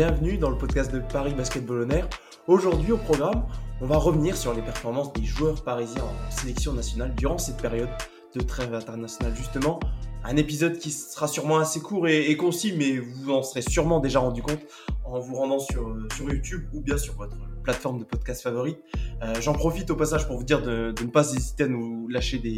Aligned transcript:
bienvenue 0.00 0.38
dans 0.38 0.48
le 0.48 0.56
podcast 0.56 0.90
de 0.94 0.98
Paris 0.98 1.34
Basketball 1.34 1.86
On 1.86 1.90
Air. 1.90 2.08
Aujourd'hui 2.46 2.90
au 2.90 2.96
programme, 2.96 3.44
on 3.82 3.86
va 3.86 3.98
revenir 3.98 4.34
sur 4.34 4.54
les 4.54 4.62
performances 4.62 5.12
des 5.12 5.26
joueurs 5.26 5.62
parisiens 5.62 6.04
en 6.04 6.30
sélection 6.30 6.72
nationale 6.72 7.14
durant 7.16 7.36
cette 7.36 7.58
période 7.58 7.90
de 8.34 8.40
trêve 8.40 8.72
internationale 8.72 9.36
justement. 9.36 9.78
Un 10.24 10.38
épisode 10.38 10.78
qui 10.78 10.90
sera 10.90 11.28
sûrement 11.28 11.58
assez 11.58 11.80
court 11.80 12.08
et, 12.08 12.34
concis, 12.38 12.72
mais 12.78 12.96
vous 12.96 13.30
en 13.30 13.42
serez 13.42 13.60
sûrement 13.60 14.00
déjà 14.00 14.20
rendu 14.20 14.40
compte 14.40 14.60
en 15.04 15.18
vous 15.18 15.34
rendant 15.34 15.58
sur 15.58 15.94
YouTube 16.18 16.62
ou 16.72 16.80
bien 16.80 16.96
sur 16.96 17.14
votre 17.18 17.36
plateforme 17.62 17.98
de 17.98 18.04
podcast 18.04 18.42
favorite. 18.42 18.78
Euh, 19.22 19.34
j'en 19.40 19.52
profite 19.52 19.90
au 19.90 19.96
passage 19.96 20.26
pour 20.26 20.36
vous 20.36 20.44
dire 20.44 20.62
de, 20.62 20.94
ne 21.00 21.10
pas 21.10 21.32
hésiter 21.32 21.64
à 21.64 21.68
nous 21.68 22.08
lâcher 22.08 22.38
des, 22.38 22.56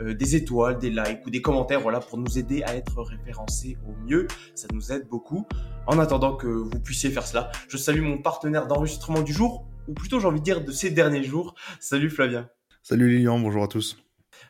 euh, 0.00 0.14
des 0.14 0.36
étoiles, 0.36 0.78
des 0.78 0.90
likes 0.90 1.26
ou 1.26 1.30
des 1.30 1.42
commentaires, 1.42 1.80
voilà, 1.80 2.00
pour 2.00 2.18
nous 2.18 2.38
aider 2.38 2.62
à 2.62 2.74
être 2.74 3.02
référencés 3.02 3.76
au 3.88 3.94
mieux. 4.06 4.26
Ça 4.54 4.68
nous 4.72 4.92
aide 4.92 5.08
beaucoup. 5.08 5.46
En 5.86 5.98
attendant 5.98 6.36
que 6.36 6.46
vous 6.46 6.80
puissiez 6.80 7.10
faire 7.10 7.26
cela, 7.26 7.50
je 7.68 7.76
salue 7.76 8.02
mon 8.02 8.18
partenaire 8.18 8.66
d'enregistrement 8.66 9.22
du 9.22 9.32
jour, 9.32 9.66
ou 9.88 9.94
plutôt 9.94 10.20
j'ai 10.20 10.26
envie 10.26 10.40
de 10.40 10.44
dire 10.44 10.64
de 10.64 10.72
ces 10.72 10.90
derniers 10.90 11.24
jours. 11.24 11.54
Salut 11.80 12.10
Flavien. 12.10 12.48
Salut 12.82 13.08
Lilian, 13.08 13.38
bonjour 13.38 13.64
à 13.64 13.68
tous. 13.68 13.98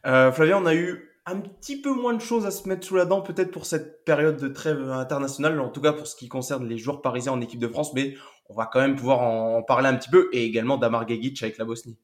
Euh, 0.06 0.32
Flavien, 0.32 0.58
on 0.58 0.66
a 0.66 0.74
eu 0.74 1.10
un 1.26 1.40
petit 1.40 1.80
peu 1.80 1.94
moins 1.94 2.12
de 2.12 2.20
choses 2.20 2.44
à 2.44 2.50
se 2.50 2.68
mettre 2.68 2.86
sous 2.86 2.96
la 2.96 3.06
dent 3.06 3.22
peut-être 3.22 3.50
pour 3.50 3.64
cette 3.64 4.04
période 4.04 4.36
de 4.36 4.48
trêve 4.48 4.90
internationale, 4.90 5.58
en 5.58 5.70
tout 5.70 5.80
cas 5.80 5.92
pour 5.92 6.06
ce 6.06 6.16
qui 6.16 6.28
concerne 6.28 6.68
les 6.68 6.76
joueurs 6.76 7.00
parisiens 7.00 7.32
en 7.32 7.40
équipe 7.40 7.60
de 7.60 7.68
France, 7.68 7.94
mais 7.94 8.14
on 8.48 8.54
va 8.54 8.68
quand 8.70 8.80
même 8.80 8.96
pouvoir 8.96 9.20
en, 9.20 9.62
parler 9.62 9.88
un 9.88 9.94
petit 9.94 10.10
peu, 10.10 10.28
et 10.32 10.44
également 10.44 10.76
d'Amar 10.76 11.06
Gagic 11.06 11.42
avec 11.42 11.58
la 11.58 11.64
Bosnie. 11.64 11.96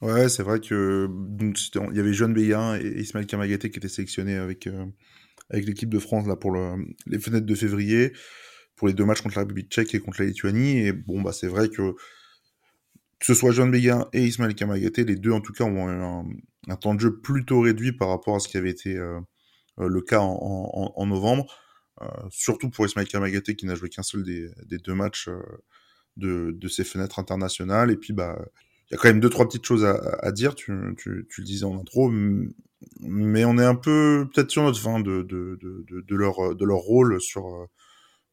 Ouais, 0.00 0.28
c'est 0.28 0.42
vrai 0.42 0.58
que 0.58 1.08
il 1.40 1.96
y 1.96 2.00
avait 2.00 2.12
Joan 2.12 2.34
Béguin 2.34 2.76
et 2.76 3.00
Ismaël 3.00 3.26
Kamagaté 3.26 3.70
qui 3.70 3.78
étaient 3.78 3.88
sélectionnés 3.88 4.34
avec, 4.34 4.66
euh, 4.66 4.86
avec 5.48 5.64
l'équipe 5.64 5.88
de 5.88 6.00
France 6.00 6.26
là, 6.26 6.34
pour 6.34 6.50
le, 6.50 6.74
les 7.06 7.20
fenêtres 7.20 7.46
de 7.46 7.54
février, 7.54 8.12
pour 8.74 8.88
les 8.88 8.94
deux 8.94 9.04
matchs 9.04 9.22
contre 9.22 9.36
la 9.36 9.42
République 9.42 9.70
tchèque 9.70 9.94
et 9.94 10.00
contre 10.00 10.20
la 10.20 10.26
Lituanie. 10.26 10.86
Et 10.86 10.92
bon, 10.92 11.22
bah, 11.22 11.32
c'est 11.32 11.46
vrai 11.46 11.68
que 11.68 11.94
que 13.20 13.26
ce 13.26 13.34
soit 13.34 13.52
Joan 13.52 13.70
Béguin 13.70 14.08
et 14.12 14.24
Ismaël 14.24 14.56
Kamagaté, 14.56 15.04
les 15.04 15.14
deux 15.14 15.30
en 15.30 15.40
tout 15.40 15.52
cas 15.52 15.62
ont 15.62 15.88
un, 15.88 16.24
un 16.66 16.76
temps 16.76 16.96
de 16.96 17.00
jeu 17.00 17.20
plutôt 17.20 17.60
réduit 17.60 17.92
par 17.92 18.08
rapport 18.08 18.34
à 18.34 18.40
ce 18.40 18.48
qui 18.48 18.56
avait 18.56 18.70
été 18.70 18.96
euh, 18.96 19.20
euh, 19.78 19.88
le 19.88 20.00
cas 20.00 20.20
en, 20.20 21.06
novembre. 21.06 21.46
Surtout 22.30 22.68
pour 22.68 22.84
Ismail 22.84 23.06
Kamagaté 23.06 23.54
qui 23.54 23.64
n'a 23.64 23.76
joué 23.76 23.88
qu'un 23.88 24.02
seul 24.02 24.24
des, 24.24 24.50
deux 24.78 24.94
matchs 24.94 25.28
de, 26.16 26.68
ces 26.68 26.84
fenêtres 26.84 27.18
internationales. 27.18 27.90
Et 27.90 27.96
puis, 27.96 28.12
bah, 28.12 28.38
il 28.90 28.94
y 28.94 28.96
a 28.96 28.98
quand 28.98 29.08
même 29.08 29.20
deux, 29.20 29.30
trois 29.30 29.46
petites 29.46 29.64
choses 29.64 29.84
à, 29.84 30.32
dire, 30.32 30.54
tu, 30.54 30.72
tu, 30.98 31.26
tu, 31.30 31.40
le 31.40 31.46
disais 31.46 31.64
en 31.64 31.78
intro, 31.78 32.10
mais 33.00 33.44
on 33.44 33.58
est 33.58 33.64
un 33.64 33.74
peu 33.74 34.28
peut-être 34.32 34.50
sur 34.50 34.62
notre 34.62 34.80
fin 34.80 35.00
de, 35.00 35.22
de, 35.22 35.58
de, 35.60 36.16
leur, 36.16 36.54
de 36.54 36.64
leur 36.64 36.78
rôle 36.78 37.20
sur, 37.20 37.68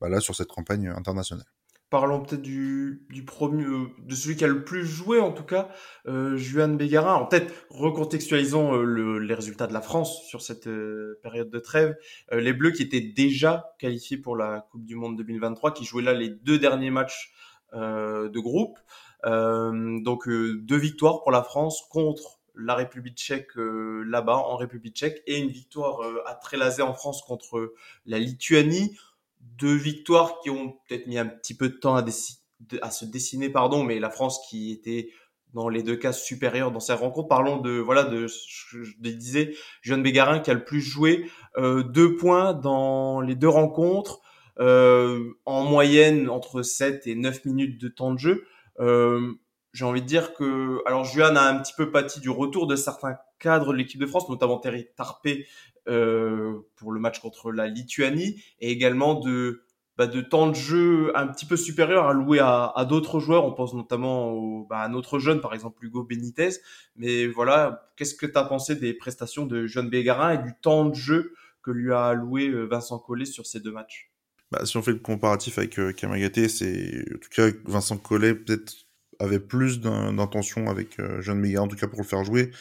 bah 0.01 0.09
là, 0.09 0.19
sur 0.19 0.35
cette 0.35 0.49
campagne 0.49 0.87
internationale 0.87 1.45
parlons 1.89 2.21
peut-être 2.21 2.41
du, 2.41 3.05
du 3.09 3.25
premier, 3.25 3.63
euh, 3.63 3.87
de 3.99 4.15
celui 4.15 4.35
qui 4.35 4.43
a 4.43 4.47
le 4.47 4.63
plus 4.63 4.85
joué 4.85 5.19
en 5.19 5.31
tout 5.31 5.43
cas, 5.43 5.69
euh, 6.07 6.37
Juan 6.37 6.77
Bégarin. 6.77 7.15
En 7.15 7.25
tête, 7.25 7.53
recontextualisons 7.69 8.75
euh, 8.75 8.83
le, 8.83 9.19
les 9.19 9.33
résultats 9.33 9.67
de 9.67 9.73
la 9.73 9.81
France 9.81 10.23
sur 10.27 10.41
cette 10.41 10.67
euh, 10.67 11.19
période 11.23 11.49
de 11.49 11.59
trêve. 11.59 11.95
les 12.31 12.53
Bleus 12.53 12.71
qui 12.71 12.83
étaient 12.83 13.01
déjà 13.01 13.73
qualifiés 13.79 14.17
pour 14.17 14.35
la 14.35 14.67
Coupe 14.71 14.85
du 14.85 14.95
Monde 14.95 15.17
2023, 15.17 15.73
qui 15.73 15.85
jouaient 15.85 16.03
là 16.03 16.13
les 16.13 16.29
deux 16.29 16.59
derniers 16.59 16.91
matchs 16.91 17.33
de 17.73 18.39
groupe. 18.39 18.79
donc 19.23 20.27
deux 20.27 20.77
victoires 20.77 21.21
pour 21.21 21.31
la 21.31 21.43
France 21.43 21.83
contre 21.89 22.39
la 22.55 22.75
République 22.75 23.17
tchèque 23.17 23.51
là-bas 23.55 24.35
en 24.35 24.57
République 24.57 24.95
tchèque 24.95 25.21
et 25.27 25.37
une 25.37 25.49
victoire 25.49 25.99
à 26.25 26.35
Trélazé 26.35 26.81
en 26.81 26.93
France 26.93 27.21
contre 27.21 27.73
la 28.05 28.19
Lituanie 28.19 28.95
deux 29.41 29.75
victoires 29.75 30.39
qui 30.41 30.49
ont 30.49 30.77
peut-être 30.87 31.07
mis 31.07 31.17
un 31.17 31.25
petit 31.25 31.53
peu 31.53 31.69
de 31.69 31.75
temps 31.75 31.95
à, 31.95 32.91
se 32.91 33.05
dessiner, 33.05 33.49
pardon, 33.49 33.83
mais 33.83 33.99
la 33.99 34.09
France 34.09 34.41
qui 34.47 34.71
était 34.71 35.09
dans 35.53 35.69
les 35.69 35.81
deux 35.81 35.95
cas 35.95 36.13
supérieurs 36.13 36.71
dans 36.71 36.79
ces 36.79 36.93
rencontres. 36.93 37.27
Parlons 37.27 37.57
de 37.57 37.71
voilà 37.71 38.03
de 38.03 38.27
je, 38.27 38.77
disais 38.99 39.55
Jeanne 39.81 40.03
Bégarin 40.03 40.39
qui 40.39 40.51
a 40.51 40.53
le 40.53 40.63
plus 40.63 40.81
joué 40.81 41.29
euh, 41.57 41.81
deux 41.81 42.15
points 42.15 42.53
dans 42.53 43.19
les 43.19 43.35
deux 43.35 43.49
rencontres 43.49 44.19
euh, 44.19 44.28
en 44.59 45.63
moyenne 45.63 46.29
entre 46.29 46.61
7 46.61 47.07
et 47.07 47.15
9 47.15 47.45
minutes 47.45 47.79
de 47.79 47.87
temps 47.87 48.13
de 48.13 48.19
jeu. 48.19 48.45
Euh, 48.79 49.33
j'ai 49.73 49.85
envie 49.85 50.01
de 50.01 50.07
dire 50.07 50.33
que 50.33 50.79
alors 50.85 51.05
Juan 51.05 51.37
a 51.37 51.43
un 51.43 51.59
petit 51.59 51.73
peu 51.77 51.91
pâti 51.91 52.19
du 52.19 52.29
retour 52.29 52.67
de 52.67 52.75
certains 52.75 53.17
cadres 53.39 53.71
de 53.71 53.77
l'équipe 53.77 53.99
de 53.99 54.05
France, 54.05 54.29
notamment 54.29 54.57
Terry 54.57 54.87
Tarpé 54.95 55.45
euh, 55.87 56.59
pour 56.75 56.91
le 56.91 56.99
match 56.99 57.19
contre 57.19 57.51
la 57.51 57.67
Lituanie 57.67 58.43
et 58.59 58.71
également 58.71 59.15
de 59.15 59.63
bah, 59.97 60.07
de 60.07 60.21
temps 60.21 60.47
de 60.47 60.55
jeu 60.55 61.11
un 61.15 61.27
petit 61.27 61.45
peu 61.45 61.57
supérieur 61.57 62.07
à 62.07 62.13
louer 62.13 62.39
à, 62.39 62.71
à 62.73 62.85
d'autres 62.85 63.19
joueurs. 63.19 63.45
On 63.45 63.53
pense 63.53 63.73
notamment 63.73 64.31
au, 64.31 64.65
bah, 64.65 64.79
à 64.79 64.87
notre 64.87 65.19
jeune, 65.19 65.41
par 65.41 65.53
exemple 65.53 65.83
Hugo 65.85 66.03
Benitez. 66.03 66.51
Mais 66.95 67.27
voilà, 67.27 67.91
qu'est-ce 67.97 68.15
que 68.15 68.25
tu 68.25 68.37
as 68.37 68.45
pensé 68.45 68.75
des 68.75 68.93
prestations 68.93 69.45
de 69.45 69.67
John 69.67 69.89
Bégarin 69.89 70.31
et 70.31 70.37
du 70.37 70.53
temps 70.61 70.85
de 70.85 70.95
jeu 70.95 71.33
que 71.61 71.71
lui 71.71 71.91
a 71.91 72.05
alloué 72.05 72.47
euh, 72.47 72.63
Vincent 72.65 72.97
Collet 72.97 73.25
sur 73.25 73.45
ces 73.45 73.59
deux 73.59 73.73
matchs? 73.73 74.08
Bah, 74.51 74.65
Si 74.65 74.77
on 74.77 74.81
fait 74.81 74.91
le 74.91 74.99
comparatif 74.99 75.57
avec 75.57 75.79
euh, 75.79 75.91
Kamagaté, 75.93 76.49
c'est 76.49 77.05
en 77.13 77.17
tout 77.19 77.29
cas 77.29 77.49
Vincent 77.65 77.97
Collet 77.97 78.35
peut-être 78.35 78.73
avait 79.19 79.39
plus 79.39 79.81
d'intention 79.81 80.69
avec 80.69 80.99
euh, 80.99 81.21
John 81.21 81.41
Bégarin, 81.41 81.65
en 81.65 81.67
tout 81.67 81.75
cas 81.75 81.87
pour 81.87 81.99
le 81.99 82.05
faire 82.05 82.23
jouer 82.23 82.51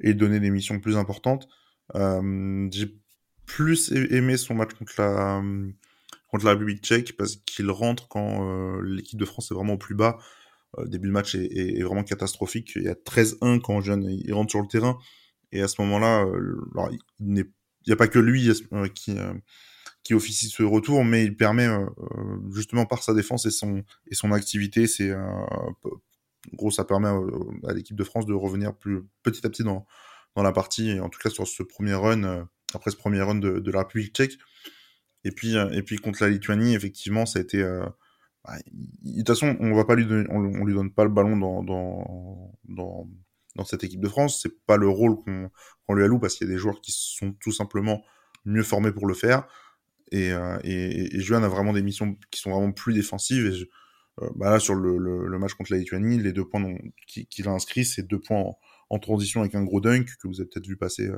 et 0.00 0.14
donner 0.14 0.40
des 0.40 0.50
missions 0.50 0.80
plus 0.80 0.96
importantes. 0.96 1.48
Euh, 1.94 2.68
j'ai 2.72 2.94
plus 3.46 3.92
aimé 3.92 4.36
son 4.36 4.54
match 4.54 4.74
contre 4.74 4.94
la, 4.98 5.42
contre 6.28 6.44
la 6.44 6.52
République 6.52 6.82
tchèque 6.82 7.16
parce 7.16 7.36
qu'il 7.36 7.70
rentre 7.70 8.08
quand 8.08 8.46
euh, 8.48 8.80
l'équipe 8.82 9.18
de 9.18 9.24
France 9.24 9.50
est 9.50 9.54
vraiment 9.54 9.74
au 9.74 9.78
plus 9.78 9.94
bas. 9.94 10.18
Euh, 10.78 10.86
début 10.86 11.08
de 11.08 11.12
match 11.12 11.34
est, 11.34 11.82
vraiment 11.82 12.04
catastrophique. 12.04 12.72
Il 12.76 12.82
y 12.82 12.88
a 12.88 12.94
13-1 12.94 13.60
quand 13.60 13.80
Jeanne 13.80 14.04
il 14.04 14.32
rentre 14.32 14.50
sur 14.50 14.60
le 14.60 14.68
terrain. 14.68 14.98
Et 15.52 15.62
à 15.62 15.68
ce 15.68 15.82
moment-là, 15.82 16.26
il 17.18 17.44
n'y 17.86 17.92
a 17.92 17.96
pas 17.96 18.06
que 18.06 18.20
lui 18.20 18.48
qui, 18.94 19.16
qui 20.02 20.14
officie 20.14 20.48
ce 20.48 20.62
retour, 20.62 21.04
mais 21.04 21.24
il 21.24 21.36
permet 21.36 21.68
justement 22.52 22.86
par 22.86 23.02
sa 23.02 23.14
défense 23.14 23.46
et 23.46 23.50
son, 23.50 23.84
et 24.06 24.14
son 24.14 24.32
activité, 24.32 24.86
c'est 24.86 25.12
gros, 26.54 26.70
ça 26.70 26.84
permet 26.84 27.08
à 27.68 27.72
l'équipe 27.72 27.96
de 27.96 28.04
France 28.04 28.26
de 28.26 28.34
revenir 28.34 28.74
plus 28.74 29.02
petit 29.22 29.46
à 29.46 29.50
petit 29.50 29.64
dans, 29.64 29.86
dans 30.36 30.42
la 30.42 30.52
partie, 30.52 30.98
en 31.00 31.08
tout 31.08 31.20
cas 31.20 31.30
sur 31.30 31.46
ce 31.46 31.62
premier 31.62 31.94
run, 31.94 32.24
euh, 32.24 32.44
après 32.74 32.90
ce 32.90 32.96
premier 32.96 33.20
run 33.20 33.36
de, 33.36 33.58
de 33.58 33.70
la 33.70 33.80
République 33.80 34.14
tchèque. 34.14 34.38
Et 35.24 35.32
puis, 35.32 35.56
euh, 35.56 35.70
et 35.70 35.82
puis 35.82 35.96
contre 35.96 36.22
la 36.22 36.30
Lituanie, 36.30 36.74
effectivement, 36.74 37.26
ça 37.26 37.38
a 37.38 37.42
été. 37.42 37.62
Euh, 37.62 37.84
bah, 38.44 38.54
de 38.66 39.18
toute 39.18 39.28
façon, 39.28 39.56
on 39.60 39.74
va 39.74 39.84
pas 39.84 39.94
lui 39.94 40.06
on, 40.30 40.64
lui 40.64 40.74
donne 40.74 40.90
pas 40.90 41.04
le 41.04 41.10
ballon 41.10 41.36
dans, 41.36 41.62
dans, 41.62 42.54
dans, 42.64 43.08
dans 43.54 43.64
cette 43.64 43.84
équipe 43.84 44.00
de 44.00 44.08
France. 44.08 44.40
C'est 44.42 44.64
pas 44.64 44.78
le 44.78 44.88
rôle 44.88 45.16
qu'on 45.16 45.94
lui 45.94 46.04
alloue 46.04 46.18
parce 46.18 46.36
qu'il 46.36 46.46
y 46.46 46.50
a 46.50 46.54
des 46.54 46.58
joueurs 46.58 46.80
qui 46.80 46.92
sont 46.92 47.32
tout 47.32 47.52
simplement 47.52 48.02
mieux 48.46 48.62
formés 48.62 48.92
pour 48.92 49.06
le 49.06 49.12
faire. 49.12 49.46
Et, 50.10 50.32
euh, 50.32 50.58
et, 50.64 51.16
et 51.16 51.20
Juan 51.20 51.44
a 51.44 51.48
vraiment 51.48 51.72
des 51.72 51.82
missions 51.82 52.16
qui 52.30 52.40
sont 52.40 52.50
vraiment 52.50 52.72
plus 52.72 52.94
défensives. 52.94 53.46
Et 53.46 53.68
bah 54.34 54.50
là, 54.50 54.58
sur 54.58 54.74
le, 54.74 54.98
le, 54.98 55.38
match 55.38 55.54
contre 55.54 55.72
la 55.72 55.78
Lituanie, 55.78 56.18
les 56.18 56.32
deux 56.32 56.44
points 56.44 56.74
qu'il 57.06 57.48
a 57.48 57.52
inscrits, 57.52 57.84
c'est 57.84 58.02
deux 58.02 58.18
points 58.18 58.44
en, 58.90 58.98
transition 58.98 59.40
avec 59.40 59.54
un 59.54 59.62
gros 59.62 59.80
dunk 59.80 60.04
que 60.20 60.28
vous 60.28 60.40
avez 60.40 60.48
peut-être 60.48 60.66
vu 60.66 60.76
passer 60.76 61.06
euh, 61.06 61.16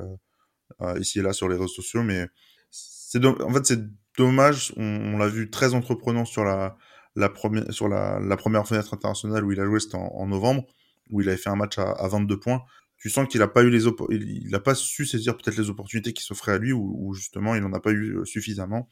euh, 0.81 0.99
ici 0.99 1.19
et 1.19 1.21
là 1.21 1.33
sur 1.33 1.49
les 1.49 1.55
réseaux 1.55 1.67
sociaux. 1.67 2.03
Mais 2.03 2.27
c'est 2.71 3.23
en 3.25 3.53
fait 3.53 3.65
c'est 3.65 3.81
dommage. 4.17 4.73
On, 4.77 5.17
l'a 5.17 5.27
vu 5.27 5.49
très 5.49 5.73
entreprenant 5.73 6.23
sur 6.23 6.45
la, 6.45 6.77
la 7.15 7.29
première 7.29 7.71
sur 7.73 7.89
la, 7.89 8.19
la, 8.19 8.37
première 8.37 8.65
fenêtre 8.67 8.93
internationale 8.93 9.43
où 9.43 9.51
il 9.51 9.59
a 9.59 9.65
joué 9.65 9.79
c'était 9.79 9.97
en, 9.97 10.27
novembre 10.27 10.65
où 11.09 11.19
il 11.19 11.27
avait 11.27 11.37
fait 11.37 11.49
un 11.49 11.55
match 11.55 11.77
à 11.77 12.07
22 12.07 12.39
points. 12.39 12.61
Tu 13.03 13.09
sens 13.09 13.27
qu'il 13.27 13.41
a 13.41 13.49
pas 13.49 13.63
eu 13.63 13.69
les 13.69 13.85
il, 14.11 14.47
il 14.47 14.55
a 14.55 14.61
pas 14.61 14.75
su 14.75 15.05
saisir 15.05 15.35
peut-être 15.35 15.57
les 15.57 15.69
opportunités 15.69 16.13
qui 16.13 16.23
s'offraient 16.23 16.53
à 16.53 16.57
lui 16.57 16.71
ou, 16.71 17.13
justement 17.13 17.53
il 17.53 17.63
en 17.65 17.73
a 17.73 17.81
pas 17.81 17.91
eu 17.91 18.15
euh, 18.15 18.23
suffisamment 18.23 18.87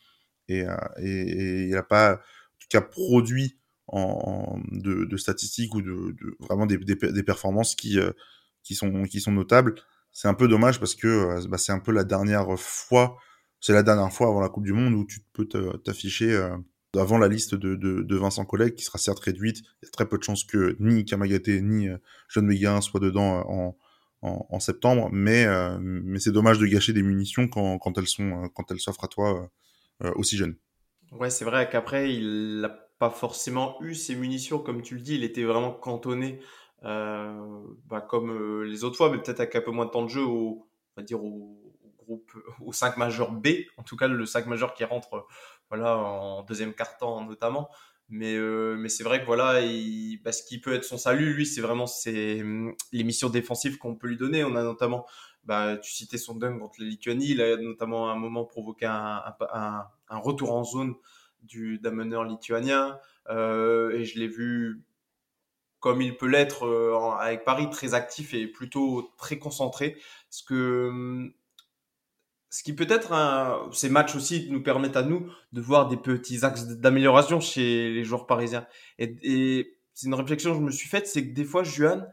et, 0.50 0.66
et, 1.00 1.68
il 1.70 1.78
a 1.78 1.84
pas 1.84 2.16
en 2.16 2.60
tout 2.60 2.68
cas 2.70 2.82
produit 2.82 3.58
en, 3.88 4.60
de, 4.70 5.06
de, 5.06 5.18
statistiques 5.18 5.74
ou 5.76 5.82
de, 5.82 6.12
de 6.12 6.36
vraiment 6.42 6.66
des, 6.66 6.78
des, 6.78 6.96
des, 6.96 7.24
performances 7.24 7.74
qui 7.74 7.98
qui 8.64 8.76
sont 8.76 9.04
qui 9.04 9.22
sont 9.22 9.32
notables. 9.32 9.76
C'est 10.12 10.28
un 10.28 10.34
peu 10.34 10.48
dommage 10.50 10.80
parce 10.80 10.96
que 10.96 11.08
euh, 11.08 11.48
bah, 11.48 11.58
c'est 11.58 11.72
un 11.72 11.80
peu 11.80 11.92
la 11.94 12.04
dernière 12.04 12.60
fois, 12.60 13.18
c'est 13.62 13.74
la 13.74 13.84
dernière 13.84 14.12
fois 14.12 14.28
avant 14.28 14.42
la 14.42 14.50
Coupe 14.50 14.66
du 14.66 14.74
Monde 14.74 14.94
où 14.94 15.06
tu 15.06 15.22
peux 15.34 15.48
t'afficher 15.48 16.34
euh, 16.34 16.58
avant 16.98 17.18
la 17.18 17.28
liste 17.28 17.56
de, 17.56 17.76
de, 17.76 18.02
de 18.02 18.16
Vincent 18.18 18.46
Collet 18.46 18.74
qui 18.74 18.84
sera 18.84 18.98
certes 18.98 19.20
réduite. 19.20 19.60
Il 19.82 19.86
y 19.86 19.88
a 19.88 19.92
très 19.92 20.08
peu 20.08 20.18
de 20.18 20.24
chances 20.24 20.44
que 20.44 20.76
ni 20.80 21.06
Kamagaté 21.06 21.62
ni 21.62 21.88
euh, 21.88 21.98
John 22.30 22.46
Meguin 22.46 22.82
soient 22.82 23.00
dedans 23.00 23.40
euh, 23.40 23.44
en, 23.48 23.78
en, 24.22 24.60
septembre, 24.60 25.10
mais 25.12 25.46
mais 25.80 26.20
c'est 26.20 26.32
dommage 26.32 26.60
de 26.60 26.68
gâcher 26.68 26.94
des 26.94 27.02
munitions 27.02 27.48
quand, 27.48 27.80
quand 27.80 27.98
elles 27.98 28.08
sont 28.08 28.50
quand 28.54 28.70
elles 28.72 28.80
s'offrent 28.80 29.04
à 29.04 29.08
toi 29.08 29.50
aussi 30.16 30.38
jeune. 30.38 30.56
Ouais, 31.12 31.30
c'est 31.30 31.46
vrai 31.46 31.70
qu'après 31.70 32.14
il 32.14 32.62
n'a 32.62 32.70
pas 32.70 33.10
forcément 33.10 33.82
eu 33.82 33.96
ces 33.96 34.16
munitions 34.16 34.60
comme 34.60 34.82
tu 34.84 34.96
le 34.96 35.02
dis, 35.02 35.16
il 35.16 35.24
était 35.24 35.44
vraiment 35.44 35.72
cantonné 35.72 36.40
euh, 36.84 37.64
bah, 37.86 38.02
comme 38.02 38.32
euh, 38.32 38.64
les 38.64 38.84
autres 38.84 38.98
fois, 38.98 39.12
mais 39.12 39.18
peut-être 39.22 39.40
avec 39.40 39.56
un 39.56 39.62
peu 39.62 39.72
moins 39.72 39.86
de 39.86 39.92
temps 39.92 40.04
de 40.04 40.10
jeu 40.10 40.24
au, 40.24 40.68
on 40.96 41.02
va 41.02 41.04
dire 41.04 41.24
au, 41.24 41.58
groupe, 42.00 42.32
au 42.62 42.74
5 42.74 42.98
majeur 42.98 43.32
B, 43.32 43.48
en 43.78 43.84
tout 43.84 43.96
cas 43.96 44.08
le 44.08 44.26
5 44.26 44.48
majeur 44.48 44.74
qui 44.74 44.84
rentre 44.84 45.28
voilà, 45.70 45.98
en 45.98 46.44
deuxième 46.44 46.74
quart-temps 46.74 47.24
notamment. 47.26 47.70
Mais, 48.12 48.36
euh, 48.36 48.76
mais 48.78 48.90
c'est 48.90 49.04
vrai 49.06 49.22
que 49.22 49.26
voilà, 49.26 49.62
il, 49.62 50.20
bah, 50.22 50.34
ce 50.34 50.44
qui 50.44 50.60
peut 50.60 50.74
être 50.74 50.84
son 50.84 50.98
salut, 50.98 51.34
lui, 51.34 51.46
c'est 51.46 51.62
vraiment 51.62 51.88
c'est 51.88 52.44
les 52.92 53.04
missions 53.04 53.30
défensives 53.30 53.78
qu'on 53.78 53.96
peut 53.96 54.08
lui 54.08 54.18
donner. 54.18 54.44
On 54.44 54.56
a 54.58 54.64
notamment, 54.64 55.08
bah, 55.46 55.78
tu 55.78 55.92
citais 55.92 56.18
son 56.18 56.36
dunk 56.36 56.60
contre 56.60 56.76
la 56.80 56.88
Lituanie, 56.88 57.32
il 57.32 57.42
a 57.42 57.56
notamment 57.56 58.10
à 58.10 58.14
un 58.14 58.18
moment 58.18 58.44
provoqué 58.44 58.86
un, 58.86 59.24
un, 59.54 59.86
un 60.10 60.18
retour 60.18 60.54
en 60.54 60.66
zone 60.66 60.94
du 61.42 61.80
d'un 61.80 61.92
meneur 61.92 62.26
lituanien. 62.26 63.00
Euh, 63.30 63.92
et 63.92 64.04
je 64.06 64.20
l'ai 64.20 64.28
vu 64.28 64.84
comme 65.80 66.02
il 66.02 66.16
peut 66.16 66.28
l'être 66.28 66.66
euh, 66.68 67.18
avec 67.20 67.44
Paris, 67.44 67.70
très 67.70 67.94
actif 67.94 68.34
et 68.34 68.46
plutôt 68.46 69.12
très 69.18 69.40
concentré. 69.40 69.98
Ce 70.30 70.44
que 70.44 71.32
ce 72.52 72.64
qui 72.64 72.74
peut-être 72.74 73.70
ces 73.72 73.90
matchs 73.90 74.16
aussi 74.16 74.48
nous 74.52 74.62
permettent 74.62 74.98
à 74.98 75.04
nous 75.04 75.26
de 75.54 75.62
voir 75.62 75.88
des 75.88 75.96
petits 75.96 76.44
axes 76.44 76.68
d'amélioration 76.68 77.40
chez 77.40 77.90
les 77.90 78.04
joueurs 78.04 78.28
parisiens. 78.28 78.68
Et, 79.00 79.78
c'est 79.94 80.08
une 80.08 80.14
réflexion 80.14 80.52
que 80.52 80.58
je 80.58 80.64
me 80.64 80.72
suis 80.72 80.88
faite, 80.88 81.06
c'est 81.06 81.28
que 81.28 81.34
des 81.34 81.44
fois, 81.44 81.64
Juan 81.64 82.10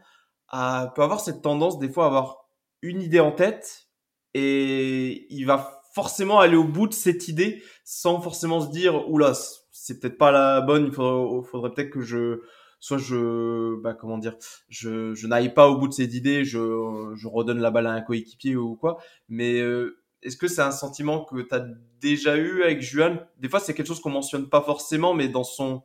a, 0.49 0.93
peut 0.95 1.03
avoir 1.03 1.21
cette 1.21 1.43
tendance, 1.43 1.79
des 1.79 1.89
fois, 1.89 2.05
à 2.05 2.07
avoir 2.09 2.49
une 2.83 3.01
idée 3.01 3.21
en 3.21 3.31
tête 3.31 3.89
et 4.35 5.33
il 5.33 5.45
va 5.45 5.81
forcément 5.95 6.41
aller 6.41 6.57
au 6.57 6.65
bout 6.65 6.89
de 6.89 6.93
cette 6.93 7.29
idée 7.29 7.63
sans 7.85 8.21
forcément 8.21 8.61
se 8.61 8.71
dire, 8.71 9.09
oula, 9.09 9.33
c'est 9.71 10.01
peut-être 10.01 10.19
pas 10.19 10.33
la 10.33 10.61
bonne, 10.61 10.87
il 10.87 10.93
faudrait, 10.93 11.49
faudrait 11.49 11.73
peut-être 11.73 11.91
que 11.91 12.03
je, 12.03 12.43
soit 12.81 12.99
je, 12.99 13.81
bah, 13.81 13.95
comment 13.95 14.19
dire, 14.19 14.37
je, 14.69 15.15
je 15.15 15.27
n'aille 15.27 15.55
pas 15.55 15.69
au 15.69 15.79
bout 15.79 15.89
de 15.89 15.95
cette 15.95 16.15
idée, 16.15 16.45
je, 16.45 17.13
je 17.15 17.29
redonne 17.29 17.61
la 17.61 17.71
balle 17.71 17.87
à 17.87 17.93
un 17.93 18.03
coéquipier 18.03 18.57
ou 18.57 18.77
quoi. 18.77 18.99
Mais 19.29 19.61
euh, 19.61 19.99
est-ce 20.23 20.37
que 20.37 20.49
c'est 20.49 20.63
un 20.63 20.73
sentiment 20.73 21.25
que 21.25 21.41
tu 21.41 21.55
as 21.55 21.67
déjà 22.01 22.37
eu 22.37 22.63
avec 22.63 22.83
Juan? 22.83 23.27
Des 23.39 23.49
fois, 23.49 23.61
c'est 23.61 23.75
quelque 23.75 23.87
chose 23.87 24.01
qu'on 24.01 24.11
mentionne 24.11 24.49
pas 24.49 24.63
forcément, 24.63 25.15
mais 25.15 25.29
dans 25.29 25.45
son 25.45 25.83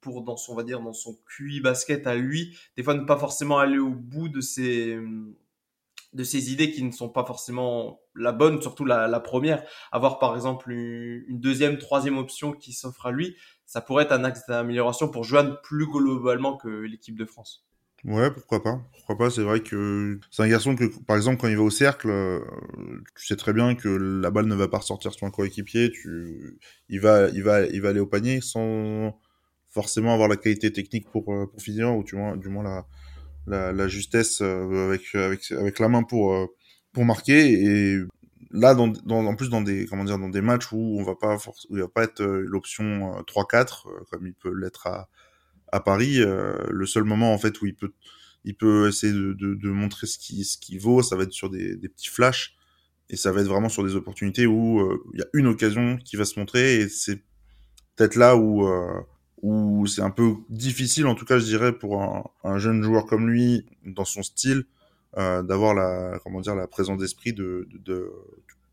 pour 0.00 0.22
dans 0.22 0.36
son 0.36 0.52
on 0.52 0.56
va 0.56 0.62
dire 0.62 0.80
dans 0.80 0.92
son 0.92 1.18
QI 1.26 1.60
basket 1.60 2.06
à 2.06 2.14
lui, 2.14 2.56
des 2.76 2.82
fois 2.82 2.94
ne 2.94 3.04
pas 3.04 3.18
forcément 3.18 3.58
aller 3.58 3.78
au 3.78 3.90
bout 3.90 4.28
de 4.28 4.40
ses 4.40 4.98
de 6.12 6.24
ses 6.24 6.52
idées 6.52 6.70
qui 6.70 6.82
ne 6.82 6.92
sont 6.92 7.10
pas 7.10 7.24
forcément 7.24 8.00
la 8.14 8.32
bonne, 8.32 8.62
surtout 8.62 8.84
la, 8.84 9.06
la 9.06 9.20
première. 9.20 9.62
Avoir 9.92 10.18
par 10.18 10.34
exemple 10.34 10.70
une, 10.70 11.40
deuxième, 11.40 11.78
troisième 11.78 12.16
option 12.16 12.52
qui 12.52 12.72
s'offre 12.72 13.06
à 13.06 13.12
lui, 13.12 13.36
ça 13.66 13.80
pourrait 13.80 14.04
être 14.04 14.12
un 14.12 14.24
axe 14.24 14.46
d'amélioration 14.46 15.10
pour 15.10 15.24
Juan 15.24 15.58
plus 15.62 15.86
globalement 15.86 16.56
que 16.56 16.68
l'équipe 16.68 17.16
de 17.16 17.26
France. 17.26 17.65
Ouais, 18.06 18.30
pourquoi 18.30 18.62
pas. 18.62 18.80
Pourquoi 18.92 19.18
pas, 19.18 19.30
c'est 19.30 19.42
vrai 19.42 19.60
que 19.60 20.20
c'est 20.30 20.42
un 20.44 20.48
garçon 20.48 20.76
que, 20.76 20.84
par 21.06 21.16
exemple, 21.16 21.40
quand 21.40 21.48
il 21.48 21.56
va 21.56 21.64
au 21.64 21.70
cercle, 21.70 22.08
euh, 22.08 22.40
tu 23.18 23.26
sais 23.26 23.34
très 23.34 23.52
bien 23.52 23.74
que 23.74 23.88
la 23.88 24.30
balle 24.30 24.46
ne 24.46 24.54
va 24.54 24.68
pas 24.68 24.78
ressortir 24.78 25.12
sur 25.12 25.26
un 25.26 25.30
coéquipier, 25.30 25.90
tu... 25.90 26.58
il, 26.88 27.00
va, 27.00 27.28
il, 27.30 27.42
va, 27.42 27.66
il 27.66 27.82
va 27.82 27.88
aller 27.88 28.00
au 28.00 28.06
panier 28.06 28.40
sans 28.40 29.18
forcément 29.70 30.14
avoir 30.14 30.28
la 30.28 30.36
qualité 30.36 30.72
technique 30.72 31.10
pour, 31.10 31.32
euh, 31.34 31.46
pour 31.46 31.60
finir, 31.60 31.96
ou 31.96 32.04
du 32.04 32.14
moins, 32.14 32.36
du 32.36 32.48
moins 32.48 32.86
la, 33.46 33.72
la, 33.72 33.88
justesse 33.88 34.40
euh, 34.40 34.86
avec, 34.86 35.14
avec, 35.14 35.50
avec 35.50 35.78
la 35.80 35.88
main 35.88 36.04
pour, 36.04 36.48
pour 36.92 37.04
marquer. 37.04 37.54
Et 37.64 37.98
là, 38.52 38.76
dans, 38.76 38.92
en 39.08 39.34
plus, 39.34 39.50
dans 39.50 39.62
des, 39.62 39.86
comment 39.86 40.04
dire, 40.04 40.18
dans 40.18 40.28
des 40.28 40.42
matchs 40.42 40.70
où 40.70 40.96
on 41.00 41.02
va 41.02 41.16
pas, 41.16 41.38
où 41.70 41.76
il 41.76 41.82
va 41.82 41.88
pas 41.88 42.04
être 42.04 42.22
l'option 42.22 43.20
3-4, 43.22 43.88
comme 44.10 44.28
il 44.28 44.34
peut 44.34 44.54
l'être 44.54 44.86
à 44.86 45.08
à 45.72 45.80
Paris, 45.80 46.20
euh, 46.20 46.56
le 46.70 46.86
seul 46.86 47.04
moment 47.04 47.32
en 47.32 47.38
fait 47.38 47.60
où 47.60 47.66
il 47.66 47.74
peut 47.74 47.92
il 48.44 48.54
peut 48.56 48.88
essayer 48.88 49.12
de, 49.12 49.32
de, 49.32 49.54
de 49.54 49.70
montrer 49.70 50.06
ce 50.06 50.18
qui 50.18 50.44
ce 50.44 50.56
qu'il 50.56 50.80
vaut, 50.80 51.02
ça 51.02 51.16
va 51.16 51.24
être 51.24 51.32
sur 51.32 51.50
des, 51.50 51.76
des, 51.76 51.88
petits 51.88 52.08
flashs. 52.08 52.56
Et 53.10 53.16
ça 53.16 53.32
va 53.32 53.40
être 53.40 53.48
vraiment 53.48 53.68
sur 53.68 53.84
des 53.84 53.96
opportunités 53.96 54.46
où 54.46 54.80
euh, 54.80 55.02
il 55.14 55.20
y 55.20 55.22
a 55.22 55.26
une 55.34 55.46
occasion 55.46 55.96
qui 55.98 56.16
va 56.16 56.24
se 56.24 56.38
montrer 56.38 56.76
et 56.80 56.88
c'est 56.88 57.22
peut-être 57.96 58.16
là 58.16 58.36
où 58.36 58.66
euh, 58.66 59.00
où 59.42 59.86
c'est 59.86 60.02
un 60.02 60.10
peu 60.10 60.34
difficile 60.48 61.06
en 61.06 61.14
tout 61.14 61.24
cas 61.24 61.38
je 61.38 61.44
dirais 61.44 61.72
pour 61.72 62.02
un, 62.02 62.24
un 62.42 62.58
jeune 62.58 62.82
joueur 62.82 63.06
comme 63.06 63.28
lui 63.28 63.64
dans 63.84 64.04
son 64.04 64.22
style 64.22 64.64
euh, 65.18 65.42
d'avoir 65.42 65.74
la 65.74 66.18
comment 66.24 66.40
dire 66.40 66.54
la 66.56 66.66
présence 66.66 66.98
d'esprit 66.98 67.32
de, 67.32 67.68
de, 67.72 68.12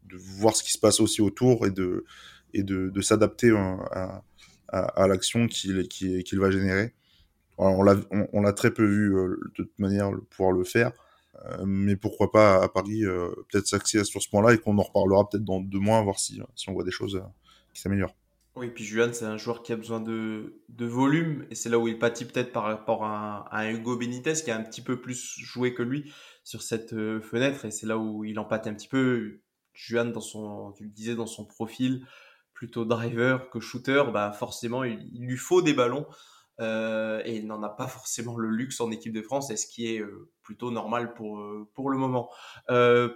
de, 0.05 0.17
voir 0.17 0.55
ce 0.55 0.63
qui 0.63 0.71
se 0.71 0.79
passe 0.79 0.99
aussi 0.99 1.21
autour 1.21 1.65
et 1.65 1.71
de 1.71 2.05
et 2.53 2.63
de, 2.63 3.01
s'adapter 3.01 3.51
à, 3.51 3.77
à, 3.91 4.23
l'action 5.07 5.47
qu'il 5.47 6.39
va 6.39 6.51
générer. 6.51 6.93
on 7.57 7.83
l'a 7.83 8.53
très 8.53 8.71
peu 8.71 8.85
vu 8.85 9.15
euh, 9.15 9.37
de 9.57 9.63
toute 9.63 9.79
manière 9.79 10.11
pouvoir 10.29 10.51
le 10.51 10.63
faire, 10.63 10.91
euh, 11.45 11.63
mais 11.65 11.95
pourquoi 11.95 12.31
pas 12.31 12.63
à 12.63 12.69
Paris 12.69 13.05
euh, 13.05 13.29
peut-être 13.51 13.67
s'axer 13.67 14.03
sur 14.03 14.21
ce 14.21 14.29
point-là 14.29 14.53
et 14.53 14.57
qu'on 14.57 14.77
en 14.77 14.83
reparlera 14.83 15.29
peut-être 15.29 15.43
dans 15.43 15.59
deux 15.59 15.79
mois, 15.79 16.01
voir 16.01 16.19
si, 16.19 16.41
on 16.67 16.73
voit 16.73 16.83
des 16.83 16.91
choses 16.91 17.21
qui 17.73 17.81
s'améliorent. 17.81 18.15
Oui, 18.55 18.69
puis 18.69 18.83
Juan, 18.83 19.11
c'est 19.15 19.25
un 19.25 19.37
joueur 19.37 19.63
qui 19.63 19.73
a 19.73 19.75
besoin 19.75 19.99
de, 19.99 20.53
volume, 20.79 21.47
et 21.49 21.55
c'est 21.55 21.69
là 21.69 21.79
où 21.79 21.87
il 21.87 21.97
pâtit 21.97 22.25
peut-être 22.25 22.51
par 22.51 22.63
rapport 22.63 23.03
à, 23.03 23.47
à, 23.51 23.71
Hugo 23.71 23.97
Benitez, 23.97 24.33
qui 24.33 24.51
a 24.51 24.55
un 24.55 24.61
petit 24.61 24.81
peu 24.81 25.01
plus 25.01 25.39
joué 25.39 25.73
que 25.73 25.81
lui 25.81 26.13
sur 26.43 26.61
cette 26.61 26.91
fenêtre, 27.21 27.65
et 27.65 27.71
c'est 27.71 27.87
là 27.87 27.97
où 27.97 28.23
il 28.23 28.37
en 28.37 28.45
pâtit 28.45 28.69
un 28.69 28.75
petit 28.75 28.87
peu. 28.87 29.39
Juan, 29.73 30.11
dans 30.11 30.21
son, 30.21 30.71
tu 30.77 30.83
le 30.83 30.91
disais, 30.91 31.15
dans 31.15 31.25
son 31.25 31.45
profil, 31.45 32.05
plutôt 32.63 32.85
driver 32.85 33.49
que 33.49 33.59
shooter, 33.59 34.05
bah 34.13 34.31
forcément 34.31 34.85
il, 34.85 35.05
lui 35.19 35.35
faut 35.35 35.61
des 35.61 35.73
ballons 35.73 36.05
euh, 36.61 37.21
et 37.25 37.35
il 37.35 37.45
n'en 37.45 37.61
a 37.61 37.67
pas 37.67 37.87
forcément 37.87 38.37
le 38.37 38.47
luxe 38.47 38.79
en 38.79 38.89
équipe 38.89 39.11
de 39.11 39.21
France, 39.21 39.51
et 39.51 39.57
ce 39.57 39.67
qui 39.67 39.93
est 39.93 39.99
euh, 39.99 40.29
plutôt 40.43 40.71
normal 40.71 41.13
pour 41.13 41.41
euh, 41.41 41.69
pour 41.73 41.89
le 41.89 41.97
moment. 41.97 42.29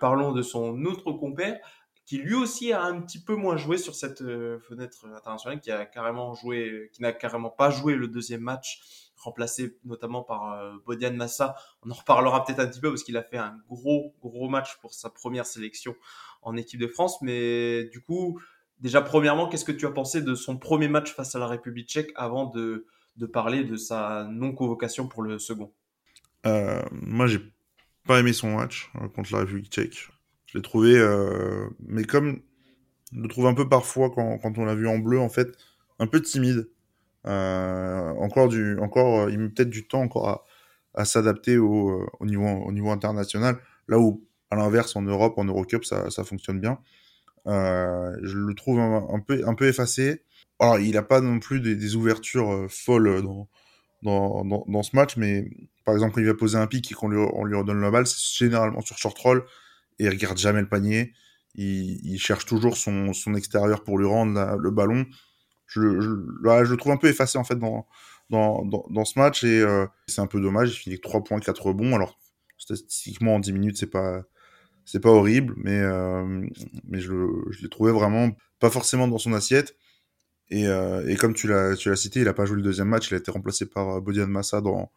Parlons 0.01 0.33
de 0.33 0.41
son 0.41 0.83
autre 0.83 1.13
compère 1.13 1.59
qui 2.05 2.17
lui 2.17 2.35
aussi 2.35 2.73
a 2.73 2.83
un 2.83 2.99
petit 2.99 3.23
peu 3.23 3.35
moins 3.35 3.55
joué 3.55 3.77
sur 3.77 3.95
cette 3.95 4.19
fenêtre 4.19 5.05
internationale, 5.15 5.61
qui 5.61 5.71
a 5.71 5.85
carrément 5.85 6.33
joué, 6.33 6.89
qui 6.91 7.01
n'a 7.01 7.13
carrément 7.13 7.49
pas 7.49 7.69
joué 7.69 7.95
le 7.95 8.09
deuxième 8.09 8.41
match, 8.41 8.81
remplacé 9.15 9.77
notamment 9.85 10.23
par 10.23 10.61
Bodian 10.85 11.13
Massa. 11.13 11.55
On 11.85 11.91
en 11.91 11.93
reparlera 11.93 12.43
peut-être 12.43 12.59
un 12.59 12.67
petit 12.67 12.81
peu 12.81 12.89
parce 12.89 13.03
qu'il 13.03 13.15
a 13.15 13.23
fait 13.23 13.37
un 13.37 13.57
gros 13.69 14.13
gros 14.21 14.49
match 14.49 14.77
pour 14.81 14.93
sa 14.93 15.09
première 15.09 15.45
sélection 15.45 15.95
en 16.41 16.57
équipe 16.57 16.81
de 16.81 16.87
France, 16.87 17.21
mais 17.21 17.85
du 17.85 18.01
coup 18.01 18.39
Déjà, 18.79 19.01
premièrement, 19.01 19.49
qu'est-ce 19.49 19.65
que 19.65 19.71
tu 19.71 19.85
as 19.85 19.91
pensé 19.91 20.21
de 20.21 20.35
son 20.35 20.57
premier 20.57 20.87
match 20.87 21.13
face 21.13 21.35
à 21.35 21.39
la 21.39 21.47
République 21.47 21.89
tchèque 21.89 22.11
avant 22.15 22.45
de, 22.45 22.85
de 23.15 23.25
parler 23.25 23.63
de 23.63 23.75
sa 23.75 24.27
non-convocation 24.31 25.07
pour 25.07 25.23
le 25.23 25.39
second? 25.39 25.71
Euh, 26.45 26.83
Moi, 26.91 27.27
j'ai 27.27 27.41
pas 28.05 28.19
aimé 28.19 28.33
son 28.33 28.55
match 28.55 28.91
euh, 29.01 29.07
contre 29.09 29.33
la 29.33 29.39
République 29.39 29.71
tchèque. 29.71 30.07
Je 30.45 30.57
l'ai 30.57 30.61
trouvé, 30.61 30.97
euh, 30.97 31.67
mais 31.79 32.03
comme 32.03 32.41
je 33.11 33.19
le 33.19 33.27
trouve 33.27 33.47
un 33.47 33.53
peu 33.53 33.67
parfois 33.67 34.09
quand, 34.09 34.37
quand 34.37 34.57
on 34.57 34.65
l'a 34.65 34.75
vu 34.75 34.87
en 34.87 34.99
bleu, 34.99 35.19
en 35.19 35.29
fait, 35.29 35.57
un 35.99 36.07
peu 36.07 36.21
timide. 36.21 36.69
Euh, 37.25 38.13
encore 38.19 38.47
du, 38.47 38.77
encore, 38.79 39.29
il 39.29 39.39
met 39.39 39.49
peut-être 39.49 39.69
du 39.69 39.87
temps 39.87 40.01
encore 40.01 40.29
à, 40.29 40.45
à 40.93 41.03
s'adapter 41.03 41.57
au, 41.57 42.07
au, 42.19 42.25
niveau, 42.25 42.45
au 42.45 42.71
niveau 42.71 42.91
international. 42.91 43.57
Là 43.87 43.99
où, 43.99 44.23
à 44.51 44.55
l'inverse, 44.55 44.95
en 44.95 45.01
Europe, 45.01 45.37
en 45.37 45.45
Eurocup, 45.45 45.83
ça, 45.83 46.09
ça 46.09 46.23
fonctionne 46.23 46.61
bien. 46.61 46.79
Euh, 47.47 48.11
je 48.23 48.37
le 48.37 48.53
trouve 48.53 48.79
un, 48.79 49.19
peu, 49.19 49.67
effacé. 49.67 50.23
Alors, 50.59 50.79
il 50.79 50.93
n'a 50.93 51.03
pas 51.03 51.21
non 51.21 51.39
plus 51.39 51.61
des, 51.61 51.95
ouvertures 51.95 52.51
euh, 52.51 52.67
folles 52.69 53.21
dans, 53.21 53.47
dans, 54.03 54.83
ce 54.83 54.95
match, 54.95 55.17
mais 55.17 55.49
par 55.85 55.95
exemple, 55.95 56.19
il 56.19 56.25
va 56.25 56.33
poser 56.33 56.57
un 56.57 56.67
pic 56.67 56.91
et 56.91 56.95
qu'on 56.95 57.09
lui, 57.09 57.17
on 57.17 57.45
lui 57.45 57.55
redonne 57.55 57.81
la 57.81 57.91
balle, 57.91 58.07
c'est 58.07 58.37
généralement 58.37 58.81
sur 58.81 58.97
short 58.97 59.17
roll 59.17 59.45
et 59.99 60.05
il 60.05 60.09
regarde 60.09 60.37
jamais 60.37 60.61
le 60.61 60.67
panier. 60.67 61.13
Il, 61.55 62.19
cherche 62.19 62.45
toujours 62.45 62.77
son, 62.77 63.33
extérieur 63.35 63.83
pour 63.83 63.97
lui 63.97 64.05
rendre 64.05 64.57
le 64.59 64.69
ballon. 64.69 65.05
Je, 65.65 65.79
le 65.81 66.75
trouve 66.75 66.91
un 66.91 66.97
peu 66.97 67.07
effacé 67.07 67.39
en 67.39 67.43
fait 67.43 67.57
dans, 67.57 67.87
ce 68.29 69.19
match 69.19 69.43
et 69.43 69.61
euh, 69.61 69.87
c'est 70.07 70.21
un 70.21 70.27
peu 70.27 70.39
dommage. 70.39 70.69
Il 70.69 70.75
finit 70.75 70.93
avec 70.93 71.03
3 71.03 71.23
points, 71.23 71.39
4 71.39 71.65
rebonds. 71.65 71.95
Alors, 71.95 72.19
statistiquement, 72.59 73.35
en 73.35 73.39
10 73.39 73.53
minutes, 73.53 73.77
c'est 73.77 73.89
pas, 73.89 74.21
c'est 74.87 75.01
pas 75.01 75.11
horrible, 75.11 75.53
mais 75.57 75.79
euh, 75.79 76.47
mais 76.85 76.99
je, 76.99 77.13
je 77.51 77.61
l'ai 77.61 77.69
trouvé 77.69 77.91
vraiment 77.91 78.31
pas 78.59 78.69
forcément 78.69 79.07
dans 79.07 79.17
son 79.17 79.33
assiette. 79.33 79.75
Et, 80.49 80.67
euh, 80.67 81.05
et 81.07 81.17
comme 81.17 81.33
tu 81.33 81.47
l'as 81.47 81.75
tu 81.75 81.89
l'as 81.89 81.97
cité, 81.97 82.21
il 82.21 82.27
a 82.27 82.33
pas 82.33 82.45
joué 82.45 82.55
le 82.55 82.63
deuxième 82.63 82.87
match, 82.87 83.11
il 83.11 83.15
a 83.15 83.17
été 83.17 83.31
remplacé 83.31 83.65
par 83.67 84.01
Bodian 84.01 84.27
Massa 84.27 84.61
dans 84.61 84.89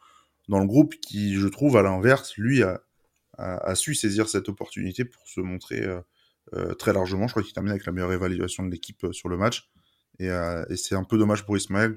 le 0.49 0.67
groupe, 0.67 0.95
qui 1.01 1.35
je 1.35 1.49
trouve 1.49 1.77
à 1.77 1.83
l'inverse, 1.83 2.37
lui 2.37 2.63
a, 2.63 3.75
su 3.75 3.95
saisir 3.95 4.29
cette 4.29 4.49
opportunité 4.49 5.05
pour 5.05 5.27
se 5.27 5.41
montrer 5.41 5.83
euh, 5.83 6.01
euh 6.55 6.75
très 6.75 6.93
largement. 6.93 7.27
Je 7.27 7.33
crois 7.33 7.43
qu'il 7.43 7.53
termine 7.53 7.73
avec 7.73 7.87
la 7.87 7.93
meilleure 7.93 8.13
évaluation 8.13 8.65
de 8.65 8.71
l'équipe 8.71 9.05
euh, 9.05 9.13
sur 9.13 9.29
le 9.29 9.37
match. 9.37 9.71
Et, 10.19 10.29
euh, 10.29 10.65
c'est 10.77 10.95
un 10.95 11.05
peu 11.05 11.19
dommage 11.19 11.45
pour 11.45 11.57
Ismaël 11.57 11.97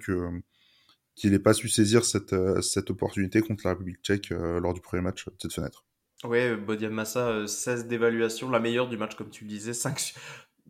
qu'il 1.15 1.31
n'ait 1.31 1.39
pas 1.39 1.53
su 1.53 1.69
saisir 1.69 2.05
cette 2.05 2.89
opportunité 2.89 3.41
contre 3.41 3.63
la 3.65 3.71
République 3.71 4.01
tchèque 4.01 4.29
lors 4.29 4.73
du 4.73 4.81
premier 4.81 5.03
match 5.03 5.25
de 5.25 5.33
cette 5.39 5.53
fenêtre. 5.53 5.85
Ouais, 6.23 6.55
Bodian 6.55 6.91
Massa, 6.91 7.47
16 7.47 7.87
d'évaluation, 7.87 8.49
la 8.49 8.59
meilleure 8.59 8.87
du 8.87 8.97
match, 8.97 9.15
comme 9.15 9.29
tu 9.29 9.43
le 9.43 9.49
disais. 9.49 9.73
5... 9.73 10.13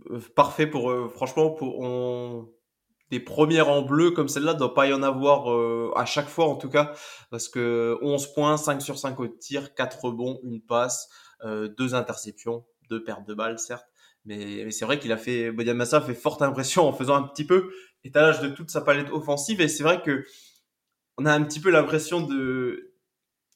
Euh, 0.10 0.20
parfait 0.36 0.68
pour, 0.68 0.92
euh, 0.92 1.10
franchement, 1.14 1.52
pour 1.52 1.80
on... 1.80 2.50
des 3.12 3.20
premières 3.20 3.70
en 3.70 3.84
bleu 3.84 4.12
comme 4.12 4.28
celle-là, 4.28 4.56
doit 4.56 4.74
pas 4.74 4.88
y 4.88 4.94
en 4.94 5.04
avoir 5.04 5.52
euh, 5.52 5.92
à 5.96 6.06
chaque 6.06 6.28
fois 6.28 6.48
en 6.48 6.56
tout 6.56 6.70
cas, 6.70 6.94
parce 7.30 7.48
que 7.48 7.98
11 8.02 8.34
points, 8.34 8.58
5 8.58 8.82
sur 8.82 8.98
5 8.98 9.20
au 9.20 9.28
tir, 9.28 9.76
4 9.76 10.06
rebonds, 10.06 10.40
une 10.44 10.62
passe, 10.62 11.10
euh, 11.44 11.68
deux 11.78 11.94
interceptions, 11.94 12.66
deux 12.90 13.04
pertes 13.04 13.28
de 13.28 13.34
balles 13.36 13.60
certes, 13.60 13.88
mais, 14.26 14.64
mais 14.66 14.72
c'est 14.72 14.86
vrai 14.86 15.00
qu'il 15.00 15.12
a 15.12 15.18
fait, 15.18 15.52
Bodian 15.52 15.76
Massa 15.76 15.98
a 15.98 16.02
fait 16.02 16.16
forte 16.16 16.42
impression 16.42 16.88
en 16.88 16.94
faisant 16.94 17.16
un 17.16 17.24
petit 17.24 17.46
peu 17.46 17.70
étalage 18.04 18.42
de 18.42 18.50
toute 18.50 18.70
sa 18.70 18.82
palette 18.82 19.12
offensive. 19.12 19.62
Et 19.62 19.68
c'est 19.68 19.84
vrai 19.84 20.02
que 20.02 20.26
on 21.18 21.26
a 21.26 21.34
un 21.34 21.44
petit 21.44 21.60
peu 21.60 21.70
l'impression 21.70 22.22
de 22.22 22.93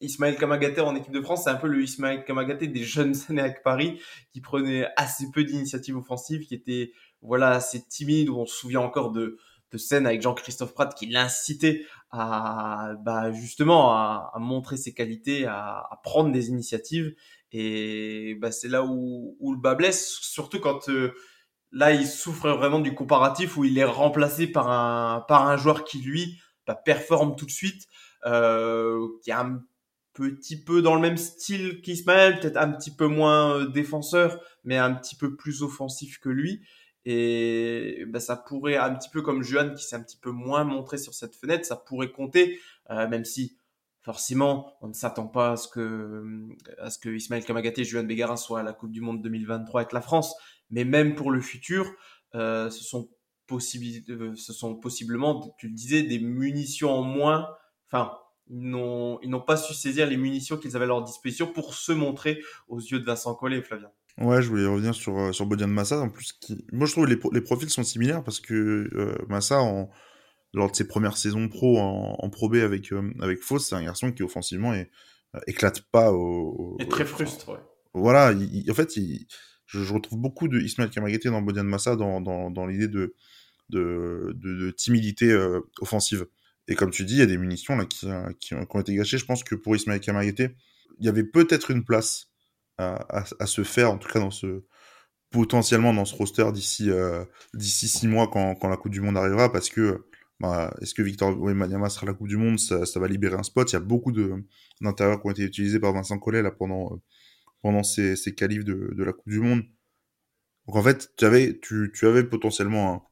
Ismaël 0.02 0.38
Kamagaté 0.38 0.82
en 0.82 0.96
équipe 0.96 1.12
de 1.12 1.22
France, 1.22 1.46
c'est 1.46 1.50
un 1.50 1.56
peu 1.56 1.68
le 1.68 1.82
Ismaël 1.82 2.24
Kamagaté 2.24 2.68
des 2.68 2.84
jeunes 2.84 3.16
années 3.30 3.42
avec 3.42 3.64
Paris, 3.64 4.00
qui 4.32 4.42
prenait 4.42 4.88
assez 4.96 5.26
peu 5.34 5.44
d'initiatives 5.44 5.98
offensives, 5.98 6.46
qui 6.46 6.56
était 6.56 6.92
voilà 7.22 7.50
assez 7.52 7.84
timide. 7.88 8.30
Où 8.30 8.38
on 8.38 8.46
se 8.46 8.56
souvient 8.56 8.82
encore 8.82 9.12
de 9.12 9.38
de 9.72 9.78
scènes 9.78 10.08
avec 10.08 10.22
Jean-Christophe 10.22 10.74
Pratt 10.74 10.94
qui 10.94 11.08
l'incitait 11.08 11.86
à 12.12 12.94
bah 13.04 13.32
justement 13.34 13.92
à, 13.92 14.32
montrer 14.40 14.78
ses 14.78 14.94
qualités, 14.94 15.46
à, 15.46 15.86
à, 15.92 16.00
prendre 16.04 16.32
des 16.32 16.48
initiatives. 16.50 17.14
Et 17.52 18.36
bah, 18.36 18.52
c'est 18.52 18.68
là 18.70 18.84
où, 18.84 19.36
où 19.40 19.54
le 19.54 19.60
bas 19.60 19.76
blesse, 19.76 20.20
surtout 20.22 20.60
quand 20.60 20.90
euh, 20.90 21.14
là 21.72 21.92
il 21.94 22.08
souffre 22.08 22.50
vraiment 22.50 22.80
du 22.80 22.94
comparatif 22.94 23.58
où 23.58 23.66
il 23.66 23.78
est 23.78 23.86
remplacé 23.86 24.48
par 24.48 24.70
un 24.70 25.22
par 25.28 25.48
un 25.48 25.58
joueur 25.58 25.84
qui 25.84 26.00
lui 26.00 26.40
bah, 26.66 26.76
performe 26.76 27.36
tout 27.36 27.46
de 27.46 27.52
suite, 27.52 27.88
euh, 28.26 29.08
qui 29.24 29.32
est 29.32 29.34
un 29.34 29.62
petit 30.24 30.62
peu 30.64 30.82
dans 30.82 30.96
le 30.96 31.02
même 31.02 31.18
style 31.18 31.82
qu'Ismaël, 31.82 32.40
peut-être 32.40 32.58
un 32.58 32.72
petit 32.72 32.92
peu 32.92 33.08
moins 33.08 33.56
euh, 33.56 33.68
défenseur, 33.68 34.40
mais 34.64 34.78
un 34.78 34.94
petit 34.94 35.16
peu 35.16 35.36
plus 35.36 35.64
offensif 35.64 36.20
que 36.20 36.30
lui. 36.30 36.62
Et 37.06 38.04
bah, 38.08 38.20
ça 38.20 38.36
pourrait, 38.36 38.76
un 38.76 38.94
petit 38.96 39.10
peu 39.10 39.22
comme 39.22 39.42
Juan 39.42 39.74
qui 39.74 39.84
s'est 39.84 39.96
un 39.96 40.04
petit 40.04 40.18
peu 40.18 40.32
moins 40.32 40.64
montré 40.66 40.98
sur 40.98 41.14
cette 41.14 41.36
fenêtre, 41.36 41.66
ça 41.66 41.78
pourrait 41.78 42.12
compter, 42.12 42.60
euh, 42.90 43.08
même 43.08 43.24
si 43.24 43.58
forcément 44.02 44.74
on 44.82 44.90
ne 44.90 44.94
s'attend 44.94 45.28
pas 45.28 45.52
à 45.52 45.58
ce 45.58 45.68
que 45.68 46.48
que 47.02 47.10
Ismaël 47.10 47.46
Kamagaté 47.46 47.82
et 47.82 47.86
Juan 47.86 48.06
Bégarin 48.06 48.36
soient 48.36 48.60
à 48.60 48.64
la 48.64 48.74
Coupe 48.74 48.92
du 48.92 49.02
Monde 49.02 49.22
2023 49.22 49.82
avec 49.82 49.94
la 49.94 50.02
France. 50.02 50.36
Mais 50.70 50.84
même 50.84 51.16
pour 51.16 51.32
le 51.32 51.40
futur, 51.40 51.90
euh, 52.36 52.70
ce 52.70 52.84
sont 52.84 53.10
euh, 53.52 54.36
ce 54.36 54.54
sont 54.54 54.76
possiblement, 54.76 55.56
tu 55.58 55.68
le 55.68 55.74
disais, 55.74 56.04
des 56.04 56.20
munitions 56.20 56.92
en 56.92 57.04
moins. 57.04 57.48
Enfin, 57.88 58.18
ils 58.50 58.70
n'ont 58.70 59.20
ils 59.22 59.30
n'ont 59.30 59.42
pas 59.42 59.58
su 59.58 59.74
saisir 59.74 60.08
les 60.08 60.18
munitions 60.18 60.58
qu'ils 60.58 60.76
avaient 60.76 60.86
à 60.86 60.88
leur 60.88 61.04
disposition 61.04 61.48
pour 61.48 61.74
se 61.74 61.92
montrer 61.92 62.42
aux 62.68 62.80
yeux 62.80 63.00
de 63.00 63.06
Vincent 63.06 63.36
Collet, 63.36 63.62
Flavien. 63.62 63.90
Ouais, 64.20 64.42
je 64.42 64.50
voulais 64.50 64.66
revenir 64.66 64.96
sur, 64.96 65.18
euh, 65.18 65.32
sur 65.32 65.46
Bodian 65.46 65.68
Massa. 65.68 66.00
En 66.00 66.10
plus, 66.10 66.34
qui... 66.34 66.66
moi 66.72 66.88
je 66.88 66.92
trouve 66.94 67.06
que 67.06 67.12
les, 67.12 67.20
les 67.34 67.42
profils 67.42 67.70
sont 67.70 67.84
similaires 67.84 68.24
parce 68.24 68.40
que 68.40 68.90
euh, 68.94 69.16
Massa, 69.30 69.60
en... 69.62 69.90
lors 70.54 70.72
de 70.72 70.76
ses 70.76 70.88
premières 70.88 71.18
saisons 71.18 71.48
pro 71.50 71.78
en, 71.78 72.16
en 72.18 72.30
Pro 72.30 72.50
B 72.50 72.56
avec, 72.56 72.92
euh, 72.94 73.14
avec 73.22 73.40
c'est 73.44 73.76
un 73.76 73.84
garçon 73.84 74.12
qui 74.12 74.24
offensivement 74.24 74.74
est, 74.74 74.90
éclate 75.46 75.82
pas 75.92 76.12
au. 76.12 76.78
Et 76.80 76.88
très 76.88 77.06
frustre, 77.06 77.50
ouais. 77.50 77.60
Voilà, 77.94 78.34
en 78.34 78.74
fait, 78.74 78.98
il... 78.98 79.28
je, 79.66 79.84
je, 79.84 79.94
retrouve 79.94 80.20
beaucoup 80.20 80.48
de 80.48 80.60
Ismaël 80.60 80.90
Kamagaté 80.90 81.30
dans 81.30 81.42
Bodian 81.42 81.64
Massa 81.64 81.96
dans, 81.96 82.20
dans, 82.20 82.50
dans 82.50 82.66
l'idée 82.66 82.88
de, 82.88 83.14
de, 83.70 84.34
de, 84.36 84.56
de, 84.56 84.72
timidité 84.72 85.36
offensive. 85.80 86.26
Et 86.68 86.76
comme 86.76 86.92
tu 86.92 87.06
dis, 87.06 87.16
il 87.16 87.20
y 87.20 87.24
a 87.24 87.28
des 87.28 87.38
munitions 87.38 87.76
là 87.76 87.86
qui, 87.86 88.08
qui, 88.40 88.56
qui, 88.56 88.56
ont 88.56 88.80
été 88.80 88.94
gâchées. 88.94 89.18
Je 89.18 89.26
pense 89.26 89.44
que 89.44 89.56
pour 89.56 89.76
Ismaël 89.76 90.00
Kamagaté, 90.00 90.56
il 91.00 91.06
y 91.06 91.10
avait 91.10 91.24
peut-être 91.24 91.72
une 91.72 91.86
place 91.86 92.28
à, 92.78 93.26
à, 93.40 93.46
se 93.46 93.64
faire, 93.64 93.92
en 93.92 93.98
tout 93.98 94.10
cas 94.10 94.20
dans 94.20 94.32
ce 94.32 94.64
potentiellement 95.30 95.94
dans 95.94 96.06
ce 96.06 96.16
roster 96.16 96.50
d'ici 96.54 96.90
euh, 96.90 97.26
d'ici 97.54 97.88
six 97.88 98.08
mois 98.08 98.30
quand, 98.30 98.56
quand 98.56 98.70
la 98.70 98.78
Coupe 98.78 98.92
du 98.92 99.02
Monde 99.02 99.18
arrivera, 99.18 99.52
parce 99.52 99.70
que 99.70 100.06
bah, 100.40 100.74
est-ce 100.82 100.94
que 100.94 101.02
Victor 101.02 101.36
Wembanyama 101.40 101.90
sera 101.90 102.06
la 102.06 102.14
Coupe 102.14 102.28
du 102.28 102.38
Monde? 102.38 102.60
Ça, 102.60 102.86
ça, 102.86 103.00
va 103.00 103.08
libérer 103.08 103.36
un 103.36 103.44
spot. 103.44 103.72
Il 103.72 103.74
y 103.74 103.78
a 103.78 103.80
beaucoup 103.80 104.12
d'intérieurs 104.12 105.20
qui 105.22 105.28
ont 105.28 105.32
été 105.32 105.44
utilisés 105.44 105.80
par 105.80 105.94
Vincent 105.94 106.20
Collet 106.20 106.42
là 106.44 106.52
pendant 106.52 106.94
euh, 106.94 106.98
pendant 107.62 107.84
ces, 107.84 108.16
ces 108.16 108.36
qualifs 108.36 108.64
de, 108.64 108.94
de 108.94 109.04
la 109.04 109.14
Coupe 109.14 109.30
du 109.30 109.40
Monde. 109.40 109.64
Donc 110.68 110.76
en 110.76 110.84
fait, 110.84 111.12
tu 111.18 111.26
avais 111.26 111.60
tu, 111.60 111.92
tu 111.94 112.06
avais 112.08 112.24
potentiellement 112.24 113.10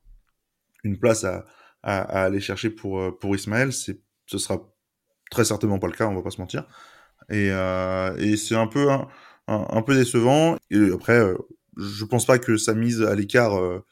une 0.83 0.99
place 0.99 1.23
à, 1.23 1.45
à, 1.85 2.01
à, 2.01 2.23
aller 2.25 2.41
chercher 2.41 2.69
pour 2.69 2.99
euh, 2.99 3.11
pour 3.11 3.35
Ismaël. 3.35 3.71
C'est 3.71 4.01
ce 4.27 4.37
sera 4.37 4.59
très 5.31 5.45
certainement 5.45 5.79
pas 5.79 5.87
le 5.87 5.93
cas, 5.93 6.07
on 6.07 6.15
va 6.15 6.21
pas 6.21 6.31
se 6.31 6.41
mentir. 6.41 6.65
Et, 7.29 7.49
euh, 7.51 8.15
et 8.17 8.37
c'est 8.37 8.55
un 8.55 8.67
peu 8.67 8.89
un, 9.47 9.81
peu 9.81 9.95
décevant. 9.95 10.57
Et 10.71 10.91
après, 10.93 11.19
euh, 11.19 11.37
je 11.77 12.05
pense 12.05 12.25
pas 12.25 12.39
que 12.39 12.57
sa 12.57 12.73
mise 12.73 13.01
à 13.01 13.15
l'écart, 13.15 13.57
euh, 13.57 13.83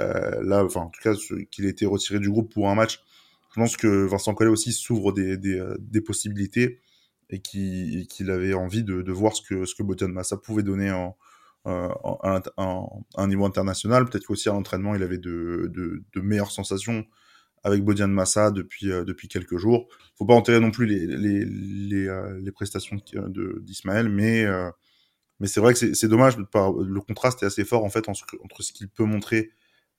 euh, 0.00 0.42
là, 0.42 0.64
enfin, 0.64 0.82
en 0.82 0.90
tout 0.90 1.00
cas, 1.02 1.14
qu'il 1.50 1.66
ait 1.66 1.70
été 1.70 1.86
retiré 1.86 2.18
du 2.18 2.30
groupe 2.30 2.52
pour 2.52 2.70
un 2.70 2.74
match, 2.74 3.00
je 3.54 3.60
pense 3.60 3.76
que 3.76 4.06
Vincent 4.06 4.34
Collet 4.34 4.50
aussi 4.50 4.72
s'ouvre 4.72 5.12
des, 5.12 5.36
des, 5.36 5.62
des, 5.78 6.00
possibilités 6.00 6.80
et 7.30 7.40
qu'il 7.40 8.30
avait 8.30 8.54
envie 8.54 8.82
de, 8.82 9.02
de, 9.02 9.12
voir 9.12 9.34
ce 9.36 9.42
que, 9.42 9.64
ce 9.64 9.74
que 9.76 9.84
Botan 9.84 10.08
Massa 10.08 10.36
pouvait 10.36 10.64
donner 10.64 10.90
en, 10.90 11.16
en, 11.64 13.04
un 13.16 13.28
niveau 13.28 13.44
international. 13.44 14.06
Peut-être 14.06 14.26
qu'aussi 14.26 14.48
à 14.48 14.52
l'entraînement, 14.52 14.96
il 14.96 15.04
avait 15.04 15.18
de, 15.18 15.70
de, 15.72 16.02
de, 16.12 16.20
meilleures 16.20 16.50
sensations 16.50 17.04
avec 17.64 17.82
Bodian 17.82 18.08
Massa 18.08 18.50
depuis, 18.50 18.92
euh, 18.92 19.04
depuis 19.04 19.26
quelques 19.26 19.56
jours. 19.56 19.88
Faut 20.16 20.26
pas 20.26 20.34
enterrer 20.34 20.60
non 20.60 20.70
plus 20.70 20.86
les, 20.86 21.06
les, 21.06 21.44
les, 21.44 22.06
euh, 22.06 22.38
les 22.40 22.52
prestations 22.52 22.96
d'Ismaël, 23.62 24.08
mais 24.08 24.44
euh, 24.44 24.70
mais 25.40 25.48
c'est 25.48 25.60
vrai 25.60 25.74
que 25.74 25.94
c'est 25.94 26.08
dommage, 26.08 26.36
le 26.36 27.00
contraste 27.00 27.42
est 27.42 27.46
assez 27.46 27.64
fort 27.64 27.84
en 27.84 27.90
fait 27.90 28.08
entre, 28.08 28.36
ce 28.60 28.72
qu'il 28.72 28.88
peut 28.88 29.04
montrer 29.04 29.50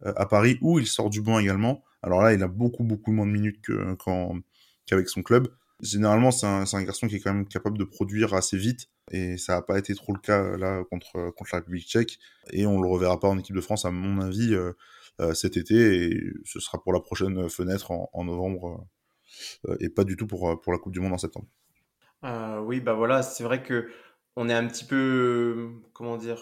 à 0.01 0.25
Paris, 0.25 0.57
où 0.61 0.79
il 0.79 0.87
sort 0.87 1.09
du 1.09 1.21
banc 1.21 1.39
également. 1.39 1.83
Alors 2.01 2.21
là, 2.21 2.33
il 2.33 2.41
a 2.41 2.47
beaucoup, 2.47 2.85
beaucoup 2.85 3.11
moins 3.11 3.25
de 3.25 3.31
minutes 3.31 3.57
qu'avec 4.87 5.09
son 5.09 5.23
club. 5.23 5.49
Généralement, 5.81 6.31
c'est 6.31 6.47
un, 6.47 6.63
un, 6.71 6.83
garçon 6.83 7.07
qui 7.07 7.17
est 7.17 7.19
quand 7.19 7.33
même 7.33 7.47
capable 7.47 7.77
de 7.77 7.83
produire 7.83 8.33
assez 8.33 8.57
vite, 8.57 8.87
et 9.11 9.37
ça 9.37 9.55
n'a 9.55 9.61
pas 9.61 9.77
été 9.77 9.93
trop 9.93 10.13
le 10.13 10.19
cas 10.19 10.55
là 10.57 10.83
contre, 10.89 11.31
contre 11.35 11.49
la 11.51 11.59
République 11.59 11.87
tchèque, 11.87 12.17
et 12.51 12.65
on 12.65 12.81
le 12.81 12.87
reverra 12.87 13.19
pas 13.19 13.27
en 13.27 13.37
équipe 13.37 13.55
de 13.55 13.61
France, 13.61 13.83
à 13.83 13.91
mon 13.91 14.21
avis, 14.21 14.55
euh, 14.55 14.71
cet 15.33 15.57
été, 15.57 16.07
et 16.07 16.19
ce 16.43 16.59
sera 16.59 16.81
pour 16.81 16.93
la 16.93 16.99
prochaine 16.99 17.49
fenêtre 17.49 17.91
en, 17.91 18.23
novembre, 18.23 18.87
euh, 19.67 19.77
et 19.79 19.89
pas 19.89 20.03
du 20.03 20.17
tout 20.17 20.27
pour, 20.27 20.59
pour 20.61 20.73
la 20.73 20.79
Coupe 20.79 20.93
du 20.93 20.99
Monde 20.99 21.13
en 21.13 21.17
septembre. 21.17 21.47
Euh, 22.23 22.59
oui, 22.59 22.79
bah 22.79 22.93
voilà, 22.93 23.21
c'est 23.21 23.43
vrai 23.43 23.61
que 23.63 23.89
on 24.35 24.49
est 24.49 24.53
un 24.53 24.67
petit 24.67 24.85
peu, 24.85 25.71
comment 25.93 26.17
dire, 26.17 26.39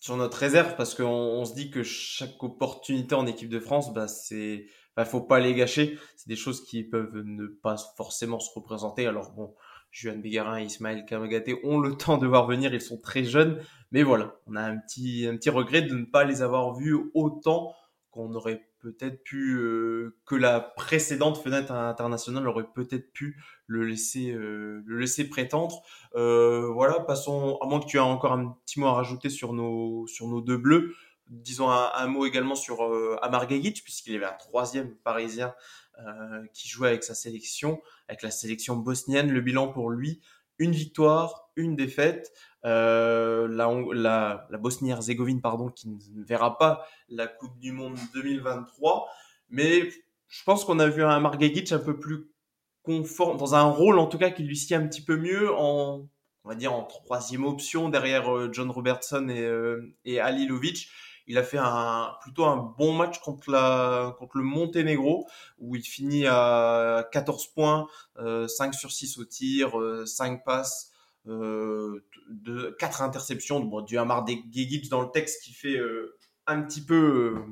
sur 0.00 0.16
notre 0.16 0.38
réserve 0.38 0.76
parce 0.76 0.94
qu'on 0.94 1.04
on 1.04 1.44
se 1.44 1.54
dit 1.54 1.70
que 1.70 1.82
chaque 1.82 2.42
opportunité 2.42 3.14
en 3.14 3.26
équipe 3.26 3.50
de 3.50 3.60
France, 3.60 3.92
bah 3.92 4.08
c'est, 4.08 4.66
bah, 4.96 5.04
faut 5.04 5.20
pas 5.20 5.38
les 5.38 5.54
gâcher. 5.54 5.98
C'est 6.16 6.28
des 6.28 6.36
choses 6.36 6.64
qui 6.64 6.82
peuvent 6.82 7.22
ne 7.24 7.46
pas 7.46 7.76
forcément 7.96 8.40
se 8.40 8.50
représenter. 8.54 9.06
Alors 9.06 9.32
bon, 9.32 9.54
Juan 9.90 10.20
Bégarin 10.20 10.60
et 10.60 10.64
Ismaël 10.64 11.04
Kamagaté 11.04 11.60
ont 11.64 11.78
le 11.78 11.94
temps 11.96 12.18
de 12.18 12.26
voir 12.26 12.46
venir, 12.46 12.72
ils 12.72 12.80
sont 12.80 13.00
très 13.00 13.24
jeunes, 13.24 13.62
mais 13.92 14.02
voilà, 14.02 14.34
on 14.46 14.56
a 14.56 14.62
un 14.62 14.78
petit, 14.78 15.26
un 15.26 15.36
petit 15.36 15.50
regret 15.50 15.82
de 15.82 15.94
ne 15.94 16.04
pas 16.04 16.24
les 16.24 16.42
avoir 16.42 16.74
vus 16.74 16.98
autant 17.14 17.74
qu'on 18.10 18.34
aurait 18.34 18.66
peut-être 18.80 19.22
pu 19.22 19.54
euh, 19.54 20.16
que 20.26 20.34
la 20.34 20.60
précédente 20.60 21.38
fenêtre 21.38 21.72
internationale 21.72 22.48
aurait 22.48 22.68
peut-être 22.74 23.12
pu 23.12 23.40
le 23.66 23.84
laisser 23.84 24.32
euh, 24.32 24.82
le 24.84 24.98
laisser 24.98 25.28
prétendre. 25.28 25.82
Euh, 26.14 26.66
voilà, 26.72 27.00
passons 27.00 27.58
à 27.60 27.66
moins 27.66 27.80
que 27.80 27.86
tu 27.86 27.98
aies 27.98 28.00
encore 28.00 28.32
un 28.32 28.56
petit 28.64 28.80
mot 28.80 28.86
à 28.86 28.92
rajouter 28.92 29.28
sur 29.28 29.52
nos 29.52 30.06
sur 30.06 30.26
nos 30.26 30.40
deux 30.40 30.56
bleus. 30.56 30.94
Disons 31.28 31.70
un, 31.70 31.90
un 31.94 32.06
mot 32.08 32.26
également 32.26 32.56
sur 32.56 32.82
euh, 32.82 33.16
Amar 33.22 33.46
Gagic 33.46 33.84
puisqu'il 33.84 34.14
y 34.14 34.16
avait 34.16 34.26
un 34.26 34.36
troisième 34.38 34.96
parisien 34.96 35.54
euh, 36.00 36.44
qui 36.52 36.68
jouait 36.68 36.88
avec 36.88 37.04
sa 37.04 37.14
sélection, 37.14 37.80
avec 38.08 38.22
la 38.22 38.30
sélection 38.30 38.76
bosnienne. 38.76 39.30
Le 39.30 39.40
bilan 39.40 39.68
pour 39.68 39.90
lui, 39.90 40.20
une 40.60 40.72
victoire, 40.72 41.50
une 41.56 41.74
défaite. 41.74 42.32
Euh, 42.64 43.48
la, 43.48 44.46
Bosnie-Herzégovine, 44.58 45.40
pardon, 45.40 45.70
qui 45.70 45.88
ne 45.88 46.24
verra 46.24 46.58
pas 46.58 46.86
la 47.08 47.26
Coupe 47.26 47.58
du 47.58 47.72
Monde 47.72 47.96
2023. 48.14 49.08
Mais 49.48 49.88
je 50.28 50.44
pense 50.44 50.64
qu'on 50.64 50.78
a 50.78 50.86
vu 50.86 51.02
un 51.02 51.18
Margagic 51.18 51.72
un 51.72 51.78
peu 51.78 51.98
plus 51.98 52.30
conforme, 52.82 53.38
dans 53.38 53.54
un 53.54 53.64
rôle 53.64 53.98
en 53.98 54.06
tout 54.06 54.18
cas 54.18 54.30
qui 54.30 54.42
lui 54.42 54.56
sied 54.56 54.76
un 54.76 54.86
petit 54.86 55.02
peu 55.02 55.16
mieux 55.16 55.52
en, 55.52 56.08
on 56.44 56.48
va 56.48 56.54
dire, 56.54 56.72
en 56.72 56.84
troisième 56.84 57.44
option 57.44 57.88
derrière 57.88 58.34
euh, 58.34 58.50
John 58.52 58.70
Robertson 58.70 59.28
et, 59.28 59.40
euh, 59.40 59.94
et 60.04 60.20
Alilovic. 60.20 60.88
Il 61.30 61.38
a 61.38 61.44
fait 61.44 61.58
un, 61.60 62.16
plutôt 62.22 62.44
un 62.44 62.56
bon 62.56 62.92
match 62.92 63.20
contre, 63.20 63.52
la, 63.52 64.16
contre 64.18 64.36
le 64.36 64.42
Monténégro, 64.42 65.28
où 65.58 65.76
il 65.76 65.82
finit 65.84 66.26
à 66.26 67.08
14 67.12 67.46
points, 67.54 67.86
euh, 68.18 68.48
5 68.48 68.74
sur 68.74 68.90
6 68.90 69.16
au 69.18 69.24
tir, 69.24 69.70
5 70.06 70.32
euh, 70.32 70.36
passes, 70.44 70.90
euh, 71.28 72.04
de, 72.28 72.74
4 72.80 73.02
interceptions. 73.02 73.60
Bon, 73.60 73.80
du 73.80 73.96
Amar 73.96 74.26
Gegic 74.26 74.88
dans 74.88 75.02
le 75.02 75.10
texte 75.12 75.44
qui 75.44 75.52
fait 75.52 75.76
euh, 75.76 76.18
un 76.48 76.62
petit 76.62 76.84
peu... 76.84 77.36
Euh, 77.36 77.44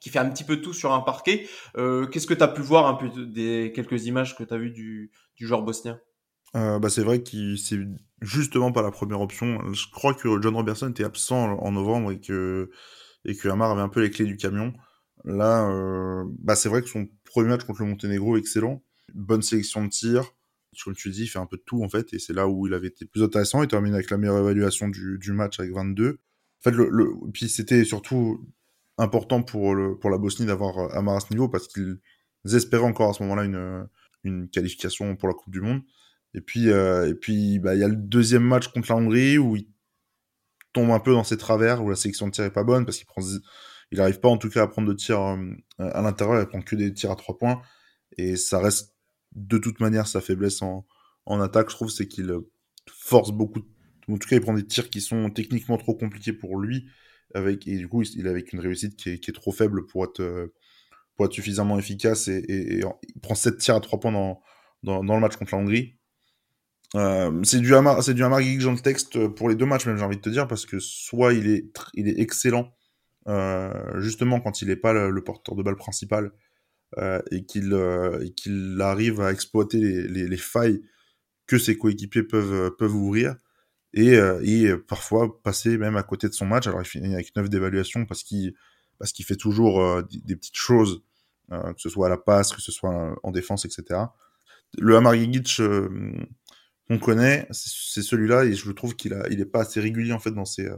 qui 0.00 0.08
fait 0.08 0.18
un 0.18 0.30
petit 0.30 0.44
peu 0.44 0.62
tout 0.62 0.72
sur 0.72 0.94
un 0.94 1.00
parquet. 1.00 1.46
Qu'est-ce 1.74 2.26
que 2.26 2.32
tu 2.32 2.42
as 2.42 2.48
pu 2.48 2.62
voir 2.62 2.86
un 2.86 2.94
peu 2.94 3.10
des 3.26 3.72
quelques 3.74 4.06
images 4.06 4.34
que 4.34 4.42
tu 4.42 4.54
as 4.54 4.56
vues 4.56 4.70
du, 4.70 5.12
du 5.36 5.46
joueur 5.46 5.60
bosnien? 5.60 6.00
Euh, 6.56 6.78
bah 6.80 6.90
c'est 6.90 7.02
vrai 7.02 7.22
qu'il 7.22 7.58
c'est 7.58 7.78
justement 8.20 8.72
pas 8.72 8.82
la 8.82 8.90
première 8.90 9.20
option. 9.20 9.60
Je 9.72 9.86
crois 9.92 10.14
que 10.14 10.28
John 10.40 10.54
Robertson 10.54 10.90
était 10.90 11.04
absent 11.04 11.58
en 11.58 11.72
novembre 11.72 12.12
et 12.12 12.20
que 12.20 12.70
et 13.24 13.36
que 13.36 13.48
Amar 13.48 13.70
avait 13.70 13.82
un 13.82 13.88
peu 13.88 14.00
les 14.00 14.10
clés 14.10 14.24
du 14.26 14.36
camion. 14.36 14.72
Là, 15.24 15.70
euh, 15.70 16.24
bah 16.38 16.56
c'est 16.56 16.68
vrai 16.68 16.82
que 16.82 16.88
son 16.88 17.08
premier 17.24 17.50
match 17.50 17.64
contre 17.64 17.82
le 17.82 17.88
Monténégro 17.88 18.36
excellent, 18.36 18.82
bonne 19.14 19.42
sélection 19.42 19.84
de 19.84 19.90
tir. 19.90 20.24
Comme 20.84 20.94
tu 20.94 21.10
dis, 21.10 21.24
il 21.24 21.26
fait 21.26 21.38
un 21.38 21.46
peu 21.46 21.56
de 21.56 21.62
tout 21.66 21.82
en 21.82 21.88
fait, 21.88 22.12
et 22.14 22.18
c'est 22.18 22.32
là 22.32 22.48
où 22.48 22.66
il 22.66 22.74
avait 22.74 22.88
été 22.88 23.04
plus 23.04 23.22
intéressant. 23.22 23.62
Il 23.62 23.68
termine 23.68 23.94
avec 23.94 24.10
la 24.10 24.18
meilleure 24.18 24.38
évaluation 24.38 24.88
du, 24.88 25.32
match 25.32 25.58
avec 25.60 25.72
22. 25.72 26.10
En 26.10 26.70
fait, 26.70 26.76
puis 27.32 27.48
c'était 27.48 27.84
surtout 27.84 28.46
important 28.98 29.42
pour, 29.42 29.76
pour 30.00 30.10
la 30.10 30.18
Bosnie 30.18 30.46
d'avoir 30.46 30.94
Amar 30.94 31.16
à 31.16 31.20
ce 31.20 31.32
niveau 31.32 31.48
parce 31.48 31.68
qu'ils 31.68 31.98
espéraient 32.44 32.84
encore 32.86 33.10
à 33.10 33.12
ce 33.14 33.22
moment-là 33.24 33.44
une, 33.44 33.88
une 34.24 34.48
qualification 34.48 35.16
pour 35.16 35.28
la 35.28 35.34
Coupe 35.34 35.52
du 35.52 35.60
Monde. 35.60 35.82
Et 36.34 36.40
puis, 36.40 36.68
et 36.68 37.14
puis, 37.20 37.58
bah, 37.58 37.74
il 37.74 37.80
y 37.80 37.84
a 37.84 37.88
le 37.88 37.96
deuxième 37.96 38.44
match 38.44 38.68
contre 38.68 38.90
la 38.90 38.96
Hongrie 38.96 39.38
où 39.38 39.56
il 39.56 39.66
tombe 40.72 40.90
un 40.90 41.00
peu 41.00 41.12
dans 41.12 41.24
ses 41.24 41.36
travers, 41.36 41.82
où 41.82 41.90
la 41.90 41.96
sélection 41.96 42.26
de 42.26 42.32
tir 42.32 42.44
est 42.44 42.52
pas 42.52 42.64
bonne 42.64 42.84
parce 42.84 42.98
qu'il 42.98 43.06
prend, 43.06 43.22
il 43.90 43.98
n'arrive 43.98 44.20
pas 44.20 44.28
en 44.28 44.36
tout 44.36 44.48
cas 44.48 44.62
à 44.62 44.66
prendre 44.68 44.88
de 44.88 44.94
tirs 44.94 45.20
à 45.78 46.02
l'intérieur, 46.02 46.40
il 46.40 46.46
prend 46.46 46.62
que 46.62 46.76
des 46.76 46.92
tirs 46.92 47.10
à 47.10 47.16
trois 47.16 47.36
points. 47.36 47.60
Et 48.16 48.36
ça 48.36 48.60
reste 48.60 48.94
de 49.32 49.58
toute 49.58 49.80
manière 49.80 50.06
sa 50.06 50.20
faiblesse 50.20 50.62
en, 50.62 50.86
en 51.26 51.40
attaque, 51.40 51.70
je 51.70 51.76
trouve, 51.76 51.90
c'est 51.90 52.08
qu'il 52.08 52.32
force 52.86 53.32
beaucoup. 53.32 53.60
En 54.08 54.18
tout 54.18 54.28
cas, 54.28 54.36
il 54.36 54.42
prend 54.42 54.54
des 54.54 54.66
tirs 54.66 54.90
qui 54.90 55.00
sont 55.00 55.30
techniquement 55.30 55.76
trop 55.76 55.94
compliqués 55.94 56.32
pour 56.32 56.58
lui. 56.58 56.88
Avec, 57.34 57.68
et 57.68 57.76
du 57.76 57.88
coup, 57.88 58.02
il 58.02 58.26
est 58.26 58.30
avec 58.30 58.52
une 58.52 58.58
réussite 58.58 58.96
qui 58.96 59.10
est, 59.10 59.20
qui 59.20 59.30
est 59.30 59.34
trop 59.34 59.52
faible 59.52 59.86
pour 59.86 60.04
être, 60.04 60.52
pour 61.14 61.26
être 61.26 61.32
suffisamment 61.32 61.78
efficace. 61.78 62.26
Et, 62.26 62.38
et, 62.38 62.82
il 63.14 63.20
prend 63.20 63.36
7 63.36 63.58
tirs 63.58 63.76
à 63.76 63.80
3 63.80 64.00
points 64.00 64.12
dans, 64.12 64.40
dans, 64.82 65.04
dans 65.04 65.14
le 65.14 65.20
match 65.20 65.36
contre 65.36 65.54
la 65.54 65.60
Hongrie. 65.60 65.99
Euh, 66.96 67.40
c'est 67.44 67.60
du 67.60 67.74
Hamar, 67.74 68.02
c'est 68.02 68.14
du 68.14 68.24
Hamar 68.24 68.40
dans 68.40 68.72
le 68.72 68.80
texte 68.80 69.28
pour 69.28 69.48
les 69.48 69.54
deux 69.54 69.66
matchs, 69.66 69.86
même 69.86 69.96
j'ai 69.96 70.04
envie 70.04 70.16
de 70.16 70.22
te 70.22 70.30
dire, 70.30 70.48
parce 70.48 70.66
que 70.66 70.78
soit 70.80 71.32
il 71.34 71.48
est, 71.48 71.72
il 71.94 72.08
est 72.08 72.18
excellent, 72.20 72.72
euh, 73.28 74.00
justement 74.00 74.40
quand 74.40 74.62
il 74.62 74.68
n'est 74.68 74.76
pas 74.76 74.92
le, 74.92 75.22
porteur 75.22 75.54
de 75.54 75.62
balle 75.62 75.76
principal, 75.76 76.32
euh, 76.98 77.22
et 77.30 77.44
qu'il 77.44 77.72
euh, 77.72 78.28
qu'il 78.36 78.78
arrive 78.80 79.20
à 79.20 79.30
exploiter 79.30 79.78
les, 79.78 80.08
les, 80.08 80.28
les, 80.28 80.36
failles 80.36 80.82
que 81.46 81.56
ses 81.56 81.78
coéquipiers 81.78 82.24
peuvent, 82.24 82.74
peuvent 82.76 82.96
ouvrir 82.96 83.36
et, 83.94 84.16
euh, 84.16 84.40
et 84.42 84.76
parfois 84.76 85.40
passer 85.42 85.78
même 85.78 85.96
à 85.96 86.02
côté 86.02 86.28
de 86.28 86.32
son 86.32 86.46
match. 86.46 86.66
Alors 86.66 86.80
il 86.80 86.86
finit 86.86 87.14
avec 87.14 87.34
9 87.36 87.48
d'évaluation 87.48 88.06
parce 88.06 88.22
qu'il 88.22 88.54
parce 88.98 89.12
qu'il 89.12 89.24
fait 89.24 89.36
toujours 89.36 89.80
euh, 89.80 90.02
des, 90.24 90.36
petites 90.36 90.56
choses, 90.56 91.02
que 91.50 91.74
ce 91.78 91.88
soit 91.88 92.06
à 92.06 92.10
la 92.10 92.18
passe, 92.18 92.52
que 92.52 92.60
ce 92.60 92.70
soit 92.70 93.16
en 93.22 93.30
défense, 93.30 93.64
etc. 93.64 94.00
Le 94.78 94.96
Hamar 94.96 95.14
qu'on 96.90 96.98
connaît, 96.98 97.46
c'est 97.52 98.02
celui-là 98.02 98.44
et 98.44 98.54
je 98.54 98.70
trouve 98.72 98.96
qu'il 98.96 99.16
il 99.30 99.40
est 99.40 99.46
pas 99.46 99.60
assez 99.60 99.80
régulier 99.80 100.12
en 100.12 100.18
fait 100.18 100.32
dans 100.32 100.44
ses 100.44 100.68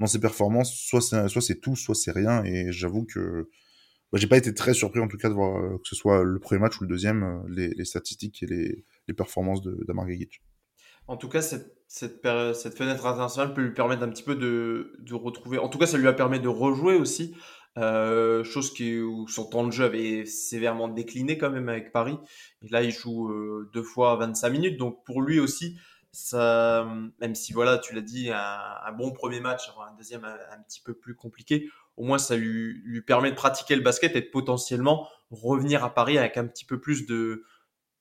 dans 0.00 0.06
ses 0.06 0.18
performances. 0.18 0.74
Soit 0.74 1.02
c'est 1.02 1.60
tout, 1.60 1.76
soit 1.76 1.94
c'est 1.94 2.12
rien 2.12 2.42
et 2.44 2.72
j'avoue 2.72 3.04
que 3.04 3.48
bah, 4.10 4.18
j'ai 4.18 4.26
pas 4.26 4.38
été 4.38 4.54
très 4.54 4.72
surpris 4.72 5.00
en 5.00 5.08
tout 5.08 5.18
cas 5.18 5.28
de 5.28 5.34
voir 5.34 5.58
euh, 5.58 5.76
que 5.76 5.88
ce 5.88 5.94
soit 5.94 6.24
le 6.24 6.38
premier 6.38 6.60
match 6.60 6.80
ou 6.80 6.84
le 6.84 6.88
deuxième, 6.88 7.22
euh, 7.22 7.72
les, 7.76 7.84
statistiques 7.84 8.42
et 8.42 8.46
les, 8.46 9.14
performances 9.14 9.60
d'Amar 9.62 10.06
Gagic. 10.06 10.42
En 11.06 11.16
tout 11.16 11.28
cas, 11.28 11.42
cette, 11.42 11.72
fenêtre 11.88 13.06
internationale 13.06 13.54
peut 13.54 13.62
lui 13.62 13.74
permettre 13.74 14.02
un 14.02 14.08
petit 14.08 14.22
peu 14.22 14.34
de, 14.34 14.92
de, 14.98 15.14
retrouver. 15.14 15.58
En 15.58 15.68
tout 15.68 15.78
cas, 15.78 15.86
ça 15.86 15.98
lui 15.98 16.06
a 16.06 16.12
permis 16.12 16.40
de 16.40 16.48
rejouer 16.48 16.96
aussi. 16.96 17.34
Euh, 17.78 18.42
chose 18.42 18.72
qui, 18.72 18.98
où 18.98 19.28
son 19.28 19.44
temps 19.44 19.64
de 19.64 19.70
jeu 19.70 19.84
avait 19.84 20.24
sévèrement 20.26 20.88
décliné 20.88 21.38
quand 21.38 21.50
même 21.50 21.68
avec 21.68 21.92
Paris. 21.92 22.18
Et 22.62 22.68
là, 22.68 22.82
il 22.82 22.90
joue 22.90 23.30
euh, 23.30 23.70
deux 23.72 23.82
fois 23.82 24.16
25 24.16 24.50
minutes. 24.50 24.78
Donc 24.78 25.04
pour 25.04 25.22
lui 25.22 25.38
aussi, 25.38 25.78
même 26.32 27.34
si 27.34 27.52
voilà, 27.52 27.78
tu 27.78 27.94
l'as 27.94 28.00
dit, 28.00 28.30
un, 28.30 28.92
bon 28.96 29.12
premier 29.12 29.40
match, 29.40 29.70
un 29.78 29.94
deuxième 29.96 30.24
un, 30.24 30.62
petit 30.66 30.80
peu 30.80 30.94
plus 30.94 31.14
compliqué, 31.14 31.70
au 31.96 32.04
moins 32.04 32.18
ça 32.18 32.36
lui, 32.36 33.00
permet 33.06 33.30
de 33.30 33.36
pratiquer 33.36 33.76
le 33.76 33.82
basket 33.82 34.16
et 34.16 34.22
de 34.22 34.26
potentiellement 34.26 35.08
revenir 35.30 35.84
à 35.84 35.94
Paris 35.94 36.18
avec 36.18 36.36
un 36.36 36.46
petit 36.46 36.64
peu 36.64 36.80
plus 36.80 37.06
de 37.06 37.44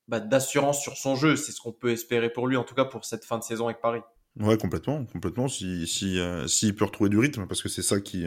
bah, 0.07 0.19
d'assurance 0.19 0.81
sur 0.81 0.97
son 0.97 1.15
jeu. 1.15 1.35
C'est 1.35 1.51
ce 1.51 1.61
qu'on 1.61 1.73
peut 1.73 1.91
espérer 1.91 2.31
pour 2.31 2.47
lui, 2.47 2.57
en 2.57 2.63
tout 2.63 2.75
cas 2.75 2.85
pour 2.85 3.05
cette 3.05 3.25
fin 3.25 3.37
de 3.37 3.43
saison 3.43 3.65
avec 3.67 3.81
Paris. 3.81 4.01
Ouais, 4.39 4.57
complètement, 4.57 5.05
complètement. 5.05 5.47
Si 5.47 5.85
euh, 6.19 6.47
s'il 6.47 6.75
peut 6.75 6.85
retrouver 6.85 7.09
du 7.09 7.17
rythme, 7.19 7.45
parce 7.47 7.61
que 7.61 7.69
c'est 7.69 7.81
ça 7.81 7.99
qui 7.99 8.25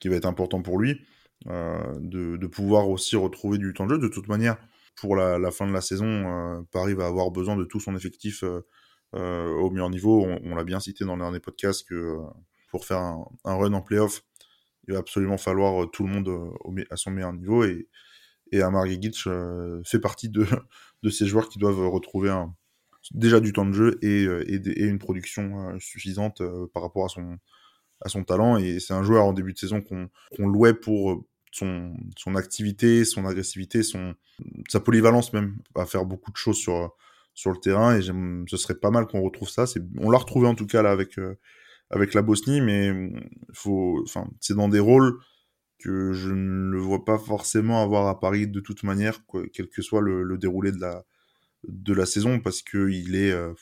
qui 0.00 0.08
va 0.08 0.16
être 0.16 0.26
important 0.26 0.62
pour 0.62 0.78
lui, 0.78 1.00
euh, 1.48 1.94
de, 2.00 2.46
pouvoir 2.46 2.88
aussi 2.88 3.16
retrouver 3.16 3.58
du 3.58 3.72
temps 3.72 3.86
de 3.86 3.94
jeu. 3.94 3.98
De 3.98 4.08
toute 4.08 4.28
manière, 4.28 4.56
pour 4.96 5.16
la, 5.16 5.50
fin 5.50 5.66
de 5.66 5.72
la 5.72 5.80
saison, 5.80 6.06
euh, 6.06 6.60
Paris 6.72 6.94
va 6.94 7.06
avoir 7.06 7.30
besoin 7.30 7.56
de 7.56 7.64
tout 7.64 7.80
son 7.80 7.96
effectif 7.96 8.44
au 9.12 9.70
meilleur 9.70 9.90
niveau. 9.90 10.26
On, 10.44 10.54
l'a 10.54 10.64
bien 10.64 10.80
cité 10.80 11.04
dans 11.04 11.16
le 11.16 11.22
dernier 11.22 11.40
podcast 11.40 11.86
que 11.88 12.16
pour 12.70 12.84
faire 12.84 12.98
un, 12.98 13.24
un 13.44 13.54
run 13.54 13.72
en 13.72 13.80
playoff, 13.80 14.22
il 14.88 14.94
va 14.94 15.00
absolument 15.00 15.38
falloir 15.38 15.84
euh, 15.84 15.86
tout 15.86 16.06
le 16.06 16.12
monde 16.12 16.28
euh, 16.28 16.84
à 16.90 16.96
son 16.96 17.10
meilleur 17.10 17.32
niveau 17.32 17.64
et, 17.64 17.88
et 18.50 18.62
Amar 18.62 18.86
Gigic 18.86 19.14
euh, 19.26 19.82
fait 19.84 20.00
partie 20.00 20.30
de, 20.30 20.46
de 21.02 21.10
ces 21.10 21.26
joueurs 21.26 21.48
qui 21.48 21.58
doivent 21.58 21.86
retrouver 21.88 22.34
déjà 23.12 23.40
du 23.40 23.52
temps 23.52 23.66
de 23.66 23.72
jeu 23.72 23.98
et, 24.02 24.24
et 24.24 24.84
une 24.84 24.98
production 24.98 25.78
suffisante 25.78 26.42
par 26.74 26.82
rapport 26.82 27.04
à 27.04 27.08
son, 27.08 27.38
à 28.00 28.08
son 28.08 28.24
talent. 28.24 28.56
Et 28.58 28.80
c'est 28.80 28.94
un 28.94 29.02
joueur 29.02 29.24
en 29.24 29.32
début 29.32 29.52
de 29.52 29.58
saison 29.58 29.80
qu'on 29.80 30.08
qu 30.34 30.42
louait 30.42 30.74
pour 30.74 31.24
son, 31.52 31.94
son 32.16 32.34
activité, 32.34 33.04
son 33.04 33.26
agressivité, 33.26 33.82
son, 33.82 34.14
sa 34.68 34.80
polyvalence 34.80 35.32
même, 35.32 35.56
à 35.74 35.86
faire 35.86 36.04
beaucoup 36.04 36.30
de 36.30 36.36
choses 36.36 36.58
sur, 36.58 36.94
sur 37.34 37.50
le 37.50 37.58
terrain. 37.58 37.96
Et 37.96 38.02
ce 38.02 38.56
serait 38.56 38.78
pas 38.78 38.90
mal 38.90 39.06
qu'on 39.06 39.22
retrouve 39.22 39.48
ça. 39.48 39.64
On 39.98 40.10
l'a 40.10 40.18
retrouvé 40.18 40.46
en 40.46 40.54
tout 40.54 40.66
cas 40.66 40.82
là 40.82 40.90
avec, 40.90 41.18
avec 41.90 42.14
la 42.14 42.22
Bosnie, 42.22 42.60
mais 42.60 42.92
c'est 44.40 44.54
dans 44.54 44.68
des 44.68 44.80
rôles 44.80 45.18
que 45.78 46.12
je 46.12 46.30
ne 46.30 46.70
le 46.70 46.78
vois 46.78 47.04
pas 47.04 47.18
forcément 47.18 47.82
avoir 47.82 48.08
à 48.08 48.18
Paris 48.18 48.48
de 48.48 48.60
toute 48.60 48.82
manière, 48.82 49.20
quel 49.52 49.68
que 49.68 49.82
soit 49.82 50.00
le, 50.00 50.36
déroulé 50.38 50.72
de 50.72 50.80
la 50.80 51.04
de 51.66 51.92
la 51.92 52.06
saison, 52.06 52.38
parce 52.38 52.62
que 52.62 52.88
il 52.88 53.16
est 53.16 53.32
euh, 53.32 53.52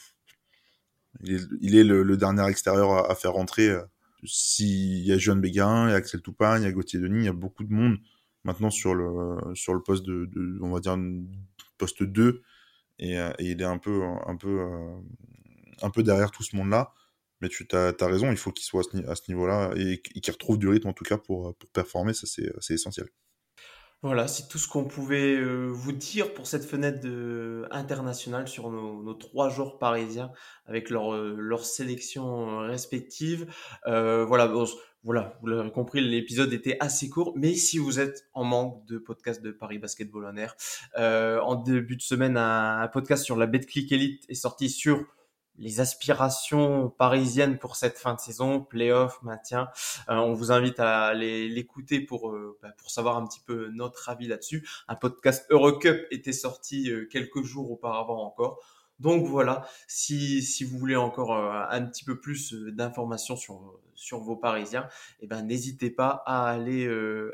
il 1.22 1.34
est, 1.34 1.40
il 1.60 1.76
est 1.76 1.84
le, 1.84 2.16
dernier 2.16 2.46
extérieur 2.46 3.10
à, 3.10 3.14
faire 3.14 3.32
rentrer. 3.32 3.68
Euh, 3.68 3.82
S'il 4.26 5.04
y 5.06 5.12
a 5.12 5.18
Johan 5.18 5.36
Bégarin, 5.36 5.88
il 5.88 5.92
y 5.92 5.94
a 5.94 5.96
Axel 5.96 6.22
Toupin, 6.22 6.58
il 6.58 6.64
y 6.64 6.66
a 6.66 6.72
Gauthier 6.72 7.00
Denis, 7.00 7.20
il 7.20 7.24
y 7.24 7.28
a 7.28 7.32
beaucoup 7.32 7.64
de 7.64 7.72
monde 7.72 7.98
maintenant 8.44 8.70
sur 8.70 8.94
le 8.94 9.38
sur 9.54 9.74
le 9.74 9.82
poste 9.82 10.04
de, 10.04 10.58
on 10.62 10.70
va 10.70 10.80
dire 10.80 10.96
poste 11.78 12.02
2 12.02 12.42
et, 12.98 13.18
euh, 13.18 13.32
et, 13.38 13.50
il 13.50 13.60
est 13.60 13.64
un 13.64 13.78
peu 13.78 14.02
un 14.26 14.36
peu 14.36 14.60
euh, 14.60 14.96
un 15.82 15.90
peu 15.90 16.02
derrière 16.02 16.30
tout 16.30 16.42
ce 16.42 16.56
monde 16.56 16.70
là 16.70 16.92
mais 17.40 17.48
tu 17.48 17.66
as, 17.72 17.92
as, 18.00 18.06
raison, 18.06 18.30
il 18.30 18.36
faut 18.36 18.52
qu'il 18.52 18.64
soit 18.64 18.82
à 19.06 19.14
ce, 19.14 19.30
niveau-là 19.30 19.72
et, 19.76 20.00
qu'il 20.00 20.32
retrouve 20.32 20.58
du 20.58 20.68
rythme 20.68 20.88
en 20.88 20.92
tout 20.92 21.04
cas 21.04 21.18
pour, 21.18 21.54
pour 21.56 21.70
performer, 21.70 22.14
ça 22.14 22.26
c'est 22.26 22.74
essentiel. 22.74 23.08
Voilà, 24.02 24.28
c'est 24.28 24.46
tout 24.48 24.58
ce 24.58 24.68
qu'on 24.68 24.84
pouvait 24.84 25.36
euh, 25.36 25.66
vous 25.66 25.92
dire 25.92 26.34
pour 26.34 26.46
cette 26.46 26.64
fenêtre 26.64 27.00
de, 27.00 27.66
internationale 27.70 28.46
sur 28.46 28.70
nos, 28.70 29.14
trois 29.14 29.48
jours 29.48 29.78
parisiens 29.78 30.30
avec 30.66 30.90
leur, 30.90 31.14
euh, 31.14 31.34
leur 31.38 31.64
sélection 31.64 32.58
respective. 32.58 33.50
Euh, 33.86 34.24
voilà, 34.24 34.52
voilà, 35.02 35.38
vous 35.40 35.46
l'avez 35.46 35.70
compris, 35.70 36.00
l'épisode 36.00 36.52
était 36.52 36.76
assez 36.80 37.08
court, 37.08 37.32
mais 37.36 37.54
si 37.54 37.78
vous 37.78 38.00
êtes 38.00 38.28
en 38.34 38.44
manque 38.44 38.84
de 38.86 38.98
podcast 38.98 39.40
de 39.40 39.50
Paris 39.50 39.78
Basketball 39.78 40.26
en 40.26 40.36
air, 40.36 40.56
euh, 40.98 41.40
en 41.40 41.54
début 41.54 41.96
de 41.96 42.02
semaine, 42.02 42.36
un, 42.36 42.80
un 42.80 42.88
podcast 42.88 43.24
sur 43.24 43.36
la 43.36 43.46
BetClick 43.46 43.90
Elite 43.92 44.24
est 44.28 44.34
sorti 44.34 44.68
sur 44.68 45.06
les 45.58 45.80
aspirations 45.80 46.90
parisiennes 46.90 47.58
pour 47.58 47.76
cette 47.76 47.98
fin 47.98 48.14
de 48.14 48.20
saison, 48.20 48.60
playoff, 48.60 49.22
maintien. 49.22 49.68
Euh, 50.08 50.14
on 50.16 50.32
vous 50.34 50.52
invite 50.52 50.80
à 50.80 51.14
l'écouter 51.14 52.00
pour 52.00 52.30
euh, 52.30 52.58
bah, 52.62 52.72
pour 52.76 52.90
savoir 52.90 53.16
un 53.16 53.26
petit 53.26 53.40
peu 53.40 53.68
notre 53.72 54.08
avis 54.08 54.28
là-dessus. 54.28 54.66
Un 54.88 54.96
podcast 54.96 55.46
Eurocup 55.50 56.06
était 56.10 56.32
sorti 56.32 56.90
euh, 56.90 57.06
quelques 57.10 57.42
jours 57.42 57.70
auparavant 57.70 58.24
encore. 58.24 58.60
Donc 58.98 59.26
voilà, 59.26 59.68
si, 59.86 60.42
si 60.42 60.64
vous 60.64 60.78
voulez 60.78 60.96
encore 60.96 61.34
euh, 61.34 61.64
un 61.70 61.82
petit 61.82 62.04
peu 62.04 62.18
plus 62.18 62.54
d'informations 62.54 63.36
sur 63.36 63.78
sur 63.94 64.20
vos 64.20 64.36
Parisiens, 64.36 64.88
eh 65.20 65.26
ben 65.26 65.42
n'hésitez 65.42 65.90
pas 65.90 66.22
à 66.26 66.48
aller 66.48 66.86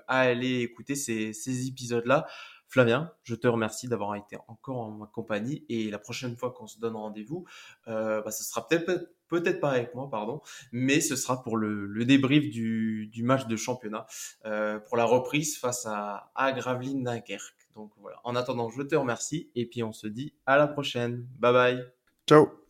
à 0.06 0.20
aller 0.20 0.60
écouter 0.60 0.94
ces 0.94 1.32
ces 1.32 1.66
épisodes 1.66 2.06
là. 2.06 2.26
Flavien, 2.72 3.12
je 3.22 3.34
te 3.34 3.46
remercie 3.46 3.86
d'avoir 3.86 4.16
été 4.16 4.38
encore 4.48 4.78
en 4.78 4.90
ma 4.92 5.06
compagnie 5.06 5.66
et 5.68 5.90
la 5.90 5.98
prochaine 5.98 6.38
fois 6.38 6.52
qu'on 6.52 6.66
se 6.66 6.80
donne 6.80 6.96
rendez-vous, 6.96 7.44
euh, 7.86 8.22
bah, 8.22 8.30
ce 8.30 8.42
sera 8.44 8.66
peut-être 8.66 9.60
pas 9.60 9.72
avec 9.72 9.94
moi, 9.94 10.08
pardon, 10.10 10.40
mais 10.72 11.02
ce 11.02 11.14
sera 11.14 11.42
pour 11.42 11.58
le, 11.58 12.04
débrief 12.06 12.48
du, 12.48 13.08
du, 13.08 13.22
match 13.24 13.46
de 13.46 13.56
championnat, 13.56 14.06
euh, 14.46 14.78
pour 14.78 14.96
la 14.96 15.04
reprise 15.04 15.58
face 15.58 15.84
à, 15.84 16.32
à 16.34 16.52
Gravelines 16.52 17.04
Dunkerque. 17.04 17.68
Donc 17.74 17.92
voilà. 18.00 18.18
En 18.24 18.36
attendant, 18.36 18.70
je 18.70 18.80
te 18.80 18.94
remercie 18.94 19.50
et 19.54 19.66
puis 19.66 19.82
on 19.82 19.92
se 19.92 20.06
dit 20.06 20.32
à 20.46 20.56
la 20.56 20.66
prochaine. 20.66 21.26
Bye 21.38 21.52
bye. 21.52 21.84
Ciao. 22.26 22.61